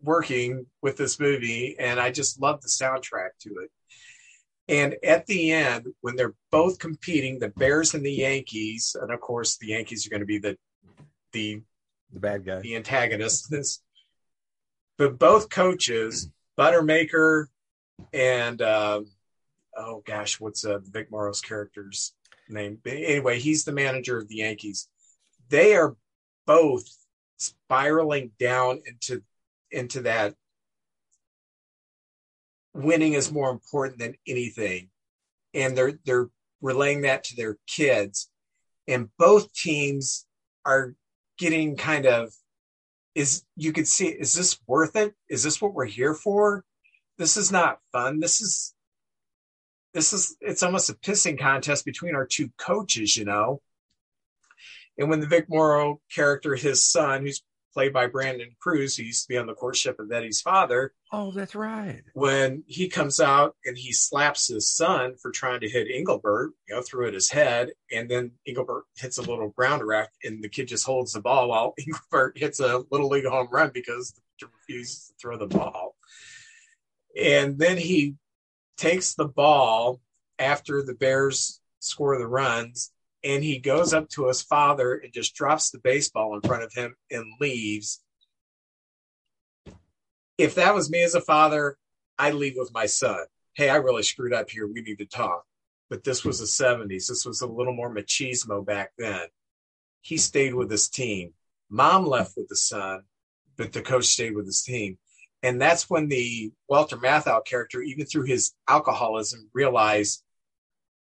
[0.00, 3.70] working with this movie and i just love the soundtrack to it
[4.68, 9.20] and at the end when they're both competing the bears and the yankees and of
[9.20, 10.56] course the yankees are going to be the
[11.32, 11.62] the
[12.12, 12.60] the bad guy.
[12.60, 13.82] the antagonists.
[14.96, 17.46] But both coaches buttermaker
[18.12, 19.06] and um,
[19.76, 22.14] oh gosh what's uh, vic morrow's character's
[22.48, 22.78] name?
[22.82, 24.88] But anyway he's the manager of the yankees.
[25.48, 25.96] They are
[26.46, 26.88] both
[27.36, 29.22] spiraling down into
[29.70, 30.34] into that
[32.78, 34.88] winning is more important than anything.
[35.54, 36.28] And they're they're
[36.60, 38.30] relaying that to their kids.
[38.86, 40.26] And both teams
[40.64, 40.94] are
[41.38, 42.32] getting kind of
[43.14, 45.14] is you could see is this worth it?
[45.28, 46.64] Is this what we're here for?
[47.18, 48.20] This is not fun.
[48.20, 48.74] This is
[49.92, 53.60] this is it's almost a pissing contest between our two coaches you know?
[54.96, 57.42] And when the Vic Morrow character, his son, who's
[57.72, 60.92] played by Brandon Cruz, who used to be on the courtship of Eddie's father.
[61.12, 62.02] Oh, that's right.
[62.14, 66.74] When he comes out and he slaps his son for trying to hit Engelberg, you
[66.74, 70.48] know, through at his head, and then Engelberg hits a little ground rack, and the
[70.48, 74.20] kid just holds the ball while Engelberg hits a little league home run because the
[74.38, 75.96] pitcher refuses to throw the ball.
[77.20, 78.14] And then he
[78.76, 80.00] takes the ball
[80.38, 82.92] after the Bears score the runs
[83.24, 86.72] and he goes up to his father and just drops the baseball in front of
[86.72, 88.02] him and leaves.
[90.36, 91.76] If that was me as a father,
[92.18, 93.24] I'd leave with my son.
[93.54, 94.66] Hey, I really screwed up here.
[94.66, 95.44] We need to talk.
[95.90, 97.08] But this was the 70s.
[97.08, 99.26] This was a little more machismo back then.
[100.00, 101.32] He stayed with his team.
[101.70, 103.02] Mom left with the son,
[103.56, 104.98] but the coach stayed with his team.
[105.42, 110.22] And that's when the Walter Matthau character, even through his alcoholism, realized,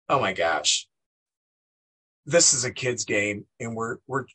[0.07, 0.87] oh my gosh,
[2.29, 4.25] this is a kid's game and we're we're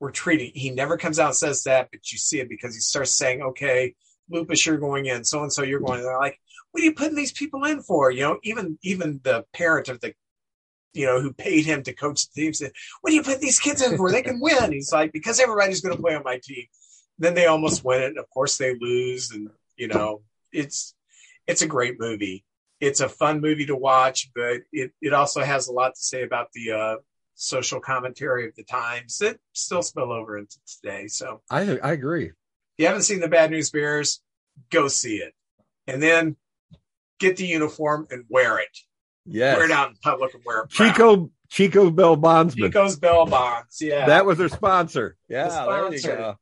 [0.00, 2.80] we're treating he never comes out and says that but you see it because he
[2.80, 3.94] starts saying okay
[4.30, 6.38] lupus you're going in so and so you're going they're like
[6.70, 10.00] what are you putting these people in for you know even even the parent of
[10.00, 10.14] the
[10.94, 13.60] you know, who paid him to coach the team said, What do you put these
[13.60, 14.10] kids in for?
[14.10, 14.72] They can win.
[14.72, 16.64] He's like, Because everybody's going to play on my team.
[17.18, 18.18] Then they almost win it.
[18.18, 19.30] Of course, they lose.
[19.30, 20.22] And, you know,
[20.52, 20.94] it's,
[21.46, 22.44] it's a great movie.
[22.80, 26.22] It's a fun movie to watch, but it, it also has a lot to say
[26.22, 26.96] about the uh,
[27.40, 31.06] social commentary of the times that still spill over into today.
[31.06, 32.26] So I I agree.
[32.26, 32.32] If
[32.78, 34.20] you haven't seen the Bad News Bears,
[34.70, 35.32] go see it.
[35.86, 36.36] And then
[37.20, 38.76] get the uniform and wear it.
[39.24, 39.56] Yeah.
[39.56, 40.70] Wear it out in public and wear it.
[40.70, 40.88] proud.
[40.92, 42.68] Chico Chico's Bail Bondsman.
[42.70, 43.78] Chico's Bail Bonds.
[43.80, 44.06] Yeah.
[44.06, 45.16] That was their sponsor.
[45.28, 45.88] Yeah, The sponsor.
[45.90, 46.34] there you go.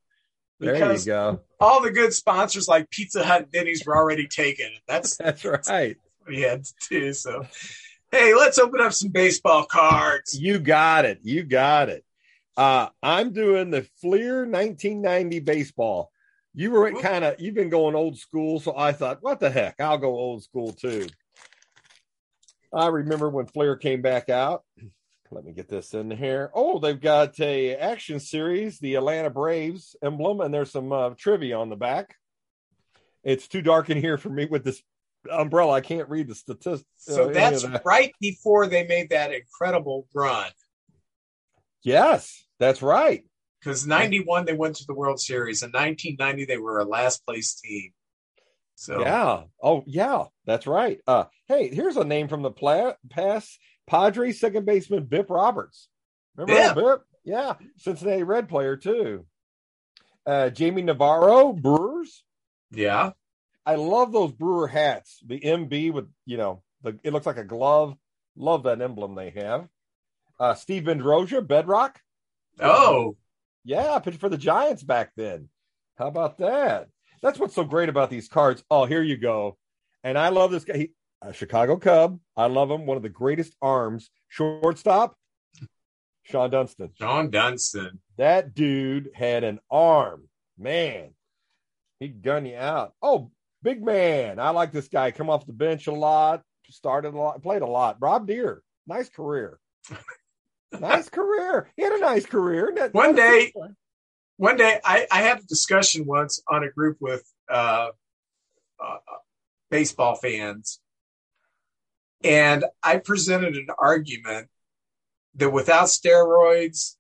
[0.59, 1.41] There Because- you go.
[1.61, 4.71] all the good sponsors like Pizza Hut and Denny's were already taken.
[4.89, 5.97] That's That's right.
[6.27, 7.13] we had to do.
[7.13, 7.47] So,
[8.17, 10.39] hey, let's open up some baseball cards.
[10.39, 11.21] You got it.
[11.23, 12.03] You got it.
[12.57, 16.11] Uh, I'm doing the Fleer 1990 baseball.
[16.55, 19.79] You were kind of you've been going old school, so I thought, what the heck?
[19.81, 21.07] I'll go old school too.
[22.73, 24.65] I remember when Fleer came back out.
[25.31, 26.51] Let me get this in here.
[26.55, 31.59] Oh, they've got a action series, the Atlanta Braves emblem, and there's some uh, trivia
[31.59, 32.15] on the back.
[33.23, 34.83] It's too dark in here for me with this
[35.31, 35.73] umbrella.
[35.73, 36.89] I can't read the statistics.
[36.97, 40.51] So that's right before they made that incredible run.
[41.83, 43.25] yes, that's right.
[43.61, 45.63] Because 91, they went to the World Series.
[45.63, 47.91] In 1990, they were a last place team.
[48.77, 49.45] So, Yeah.
[49.63, 50.25] Oh, yeah.
[50.45, 51.01] That's right.
[51.07, 55.89] Uh, hey, here's a name from the pla- past Padres second baseman Bip Roberts.
[56.37, 56.85] Remember Bip.
[56.85, 57.03] Bip?
[57.25, 59.27] Yeah, Cincinnati Red player too.
[60.25, 62.23] Uh, Jamie Navarro, Brewers.
[62.71, 63.11] yeah.
[63.67, 65.19] I love those Brewer hats.
[65.27, 67.97] The MB with you know the it looks like a glove.
[68.37, 69.69] Love that emblem they have.
[70.39, 72.01] Uh, Steve Bedrosian, Bedrock.
[72.61, 73.17] Oh,
[73.65, 75.49] Yeah, pitched for the Giants back then.
[75.97, 76.89] How about that?
[77.23, 78.63] That's what's so great about these cards.
[78.71, 79.57] Oh, here you go.
[80.05, 80.77] And I love this guy.
[80.77, 80.91] He,
[81.23, 82.21] a Chicago Cub.
[82.37, 82.85] I love him.
[82.87, 84.11] One of the greatest arms.
[84.29, 85.17] Shortstop,
[86.31, 86.91] Shawon Dunston.
[87.01, 88.01] Shawon Dunston.
[88.19, 90.29] That dude had an arm.
[90.59, 91.15] Man,
[92.01, 92.93] he'd gun you out.
[93.03, 93.31] Oh,
[93.67, 94.39] big man.
[94.39, 95.11] I like this guy.
[95.11, 96.43] Come off the bench a lot.
[96.71, 97.43] Started a lot.
[97.43, 97.97] Played a lot.
[98.01, 99.59] Rob Deer, Nice career.
[100.81, 101.69] nice career.
[101.77, 102.73] He had a nice career.
[102.93, 103.77] One day- one.
[104.39, 107.89] One day, I, I had a discussion once on a group with uh,
[108.79, 108.97] uh,
[109.71, 110.79] baseball fans,
[112.23, 114.49] and I presented an argument
[115.37, 116.97] that without steroids,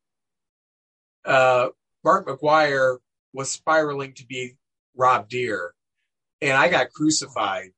[1.26, 1.68] uh,
[2.02, 2.96] Mark McGwire
[3.34, 4.56] was spiraling to be
[4.96, 5.74] Rob Deer,
[6.40, 7.70] and I got crucified.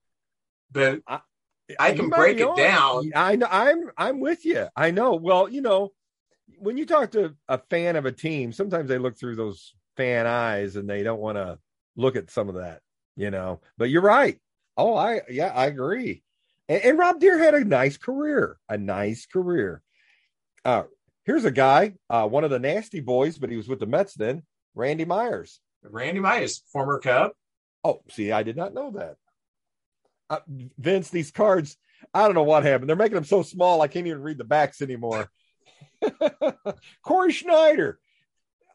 [0.70, 2.56] But I You can break it on.
[2.56, 3.12] down.
[3.14, 3.48] I know.
[3.50, 4.68] I'm I'm with you.
[4.76, 5.14] I know.
[5.14, 5.92] Well, you know,
[6.58, 10.26] when you talk to a fan of a team, sometimes they look through those fan
[10.26, 11.58] eyes and they don't want to
[11.96, 12.80] look at some of that.
[13.16, 13.60] You know.
[13.76, 14.38] But you're right.
[14.76, 16.22] Oh, I yeah, I agree.
[16.68, 18.58] And, and Rob Deer had a nice career.
[18.68, 19.82] A nice career.
[20.64, 20.84] Uh,
[21.24, 24.14] here's a guy, uh, one of the nasty boys, but he was with the Mets
[24.14, 24.42] then.
[24.74, 25.60] Randy Myers.
[25.82, 27.32] Randy Myers, former Cub.
[27.84, 29.16] Oh, see, I did not know that.
[30.30, 30.40] Uh,
[30.78, 31.76] Vince, these cards,
[32.12, 32.88] I don't know what happened.
[32.88, 35.30] They're making them so small, I can't even read the backs anymore.
[37.02, 37.98] Cory Snyder.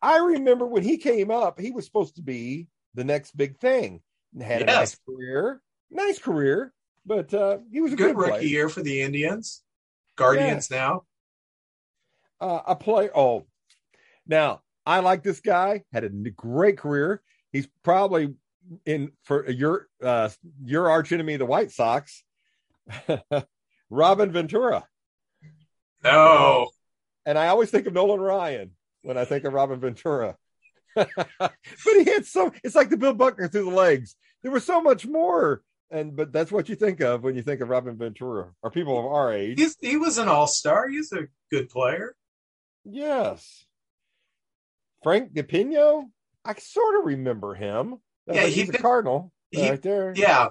[0.01, 4.01] I remember when he came up, he was supposed to be the next big thing.
[4.41, 5.61] Had a nice career,
[5.91, 6.73] nice career,
[7.05, 8.41] but uh, he was a Good good, rookie player.
[8.43, 9.61] year for the Indians.
[10.15, 11.03] Guardians now.
[12.41, 13.11] uh, a player.
[13.15, 13.45] Oh,
[14.27, 15.83] now I like this guy.
[15.93, 17.21] Had a great career.
[17.51, 18.33] He's probably
[18.85, 20.29] in for your uh,
[20.63, 22.23] your arch enemy, the White Sox.
[23.89, 24.85] Robin Ventura,
[26.03, 26.69] No.
[27.25, 28.71] and I always think of Nolan Ryan
[29.03, 30.35] when I think of Robin Ventura.
[30.95, 31.07] but
[31.85, 34.15] he had so it's like the Bill Buckner through the legs.
[34.41, 35.61] There was so much more,
[35.91, 38.99] and but that's what you think of when you think of Robin Ventura or people
[38.99, 39.59] of our age.
[39.59, 40.87] He's, he was an all star.
[40.89, 42.15] He's a good player.
[42.83, 43.65] Yes.
[45.03, 46.05] Frank DiPino,
[46.43, 47.97] I sort of remember him.
[48.27, 50.13] Yeah, like he he's a Cardinal he- right there.
[50.15, 50.49] Yeah.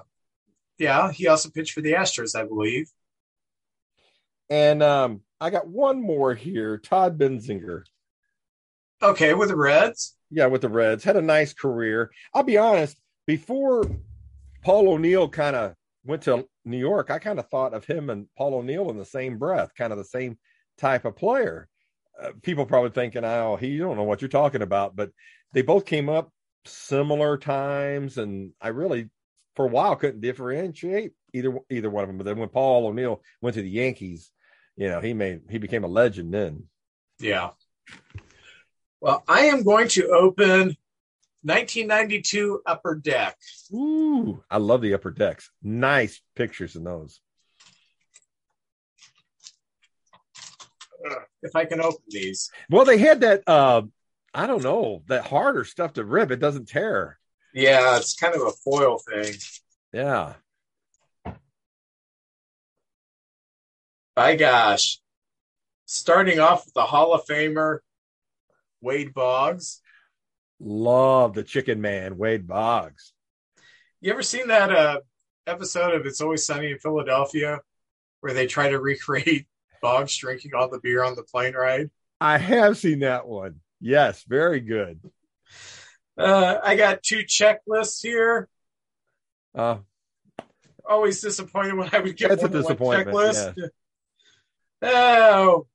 [0.77, 1.11] Yeah.
[1.11, 2.89] He also pitched for the Astros, I believe.
[4.49, 6.77] And um, I got one more here.
[6.77, 7.83] Todd Benzinger.
[9.01, 9.33] Okay.
[9.33, 10.15] With the Reds.
[10.29, 11.03] Yeah, with the Reds.
[11.03, 12.11] Had a nice career.
[12.33, 12.97] I'll be honest,
[13.27, 13.83] before
[14.63, 15.75] Paul O'Neill kind of
[16.05, 19.05] went to New York, I kind of thought of him and Paul O'Neill in the
[19.05, 20.37] same breath, kind of the same
[20.77, 21.67] type of player.
[22.21, 25.11] Uh, people probably thinking, oh, he you don't know what you're talking about, but
[25.53, 26.31] they both came up
[26.65, 29.09] similar times, and I really,
[29.55, 32.17] for a while, couldn't differentiate either either one of them.
[32.17, 34.31] But then when Paul O'Neill went to the Yankees,
[34.75, 36.63] you know, he made he became a legend then.
[37.19, 37.51] Yeah.
[39.01, 40.77] Well, I am going to open
[41.41, 43.37] 1992 Upper Deck.
[43.73, 45.51] Ooh, I love the upper decks.
[45.61, 47.19] Nice pictures in those.
[51.43, 52.49] if I can open these.
[52.69, 53.43] Well, they had that.
[53.47, 53.83] Uh,
[54.33, 56.31] I don't know that harder stuff to rip.
[56.31, 57.19] It doesn't tear.
[57.53, 59.35] Yeah, it's kind of a foil thing.
[59.91, 60.33] Yeah.
[64.15, 64.99] My gosh.
[65.85, 67.79] Starting off with the Hall of Famer,
[68.81, 69.81] Wade Boggs.
[70.59, 73.13] Love the Chicken Man, Wade Boggs.
[74.01, 74.99] You ever seen that uh,
[75.45, 77.59] episode of It's Always Sunny in Philadelphia
[78.21, 79.45] where they try to recreate
[79.81, 81.91] Boggs drinking all the beer on the plane ride?
[82.19, 83.59] I have seen that one.
[83.83, 85.01] Yes, very good.
[86.17, 88.47] Uh, I got two checklists here.
[89.53, 89.79] Uh,
[90.87, 93.57] Always disappointed when I would get That's a disappointment, checklist.
[94.85, 95.67] Oh,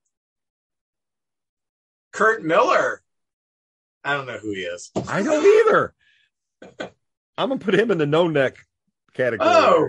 [2.12, 3.02] Kurt Miller.
[4.04, 4.90] I don't know who he is.
[5.08, 5.94] I don't either.
[7.38, 8.58] I'm gonna put him in the no neck
[9.14, 9.48] category.
[9.50, 9.88] Oh,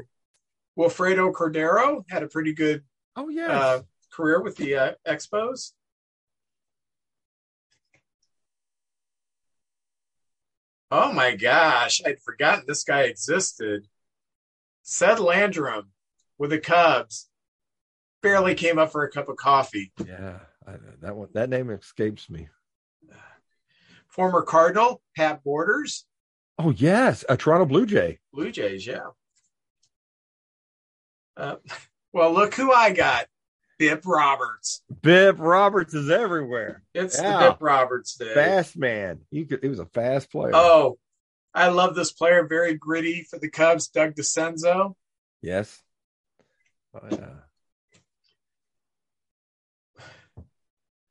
[0.77, 2.83] Wilfredo Cordero had a pretty good
[3.17, 3.81] oh yeah, uh,
[4.11, 5.71] career with the uh, Expos.
[10.91, 13.87] Oh my gosh, I'd forgotten this guy existed.
[14.83, 15.91] Ced Landrum
[16.37, 17.29] with the Cubs
[18.21, 19.91] barely came up for a cup of coffee.
[20.05, 22.47] yeah, I, that one that name escapes me.
[24.07, 26.05] Former Cardinal Pat Borders,
[26.61, 28.19] Oh yes, a Toronto Blue Jay.
[28.33, 29.07] Blue Jays, yeah.
[31.37, 31.55] Uh,
[32.13, 33.27] well, look who I got.
[33.79, 34.83] Bip Roberts.
[35.01, 36.83] Bip Roberts is everywhere.
[36.93, 37.39] It's Yeah.
[37.45, 38.33] the Bip Roberts day.
[38.35, 39.21] Fast man.
[39.31, 40.51] He could, he was a fast player.
[40.53, 40.99] Oh,
[41.55, 42.45] I love this player.
[42.47, 43.87] Very gritty for the Cubs.
[43.87, 44.95] Doug Dascenzo.
[45.41, 45.81] yes.
[46.93, 47.29] Oh yeah.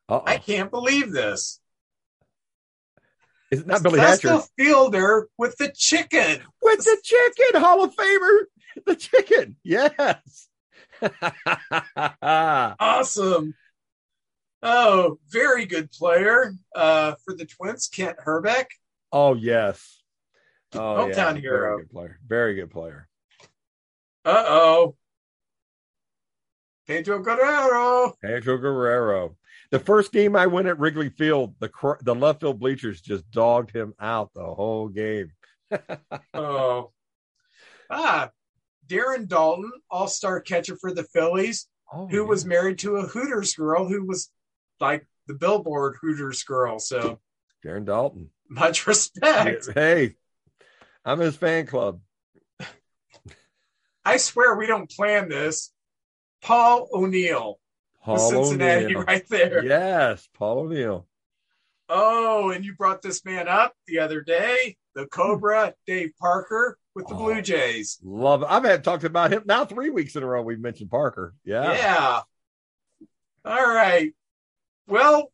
[0.09, 1.61] Uh I can't believe this.
[3.51, 4.29] Is it not Billy Hatcher?
[4.29, 6.43] the fielder with the chicken.
[6.63, 8.41] With the chicken, Hall of Famer,
[8.87, 9.57] the chicken.
[9.63, 10.48] Yes.
[12.23, 13.55] Awesome.
[14.63, 17.89] Oh, very good player uh, for the Twins.
[17.89, 18.67] Kent Hrbek.
[19.13, 20.03] oh yes.
[20.75, 21.15] Oh yeah.
[21.15, 21.61] Hometown hero.
[21.77, 22.19] Very good player.
[22.27, 23.09] Very good player.
[24.25, 24.97] Uh oh.
[26.87, 28.15] Pedro Guerrero.
[28.23, 29.37] Pedro Guerrero.
[29.71, 33.31] The first game I went at Wrigley Field, the cr- the left field bleachers just
[33.31, 35.33] dogged him out the whole game.
[36.35, 36.93] Oh.
[37.91, 38.31] Ah,
[38.89, 43.55] Darren Daulton, all star catcher for the Phillies, Oh, who was married to a Hooters
[43.55, 44.31] girl who was
[44.79, 46.79] like the Billboard Hooters girl.
[46.79, 47.19] So
[47.65, 48.29] Darren Daulton?
[48.49, 49.69] much respect.
[49.75, 50.17] Hey,
[51.05, 52.01] I'm his fan club.
[54.05, 55.73] I swear we don't plan this.
[56.43, 57.59] Paul O'Neill,
[58.03, 59.03] Paul Cincinnati, O'Neill.
[59.05, 59.65] right there.
[59.65, 61.07] Yes, Paul O'Neill.
[61.89, 67.07] Oh, and you brought this man up the other day, the Cobra, Dave Parker with
[67.07, 67.19] the Oh.
[67.19, 67.99] Blue Jays.
[68.03, 68.49] Love it.
[68.51, 70.43] I've had talked about him now three weeks in a row.
[70.43, 71.35] We've mentioned Parker.
[71.45, 71.73] Yeah.
[71.73, 72.21] Yeah.
[73.45, 74.13] All right.
[74.89, 75.31] Well,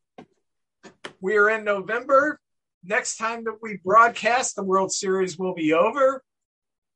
[1.20, 2.38] we are in November.
[2.84, 6.22] Next time that we broadcast, the World Series will be over.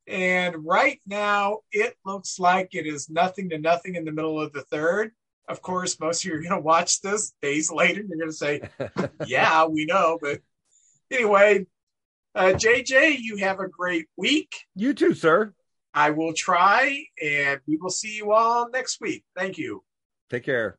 [0.07, 4.53] And right now, it looks like it is nothing to nothing in the middle of
[4.53, 5.13] the third.
[5.49, 8.03] Of course, most of you are going to watch this days later.
[8.07, 8.61] You're going to say,
[9.27, 10.19] yeah, we know.
[10.21, 10.41] But
[11.11, 11.67] anyway,
[12.35, 14.55] uh, JJ, you have a great week.
[14.75, 15.55] You too, sir.
[15.95, 19.25] I will try, and we will see you all next week.
[19.37, 19.83] Thank you.
[20.31, 20.79] Take care.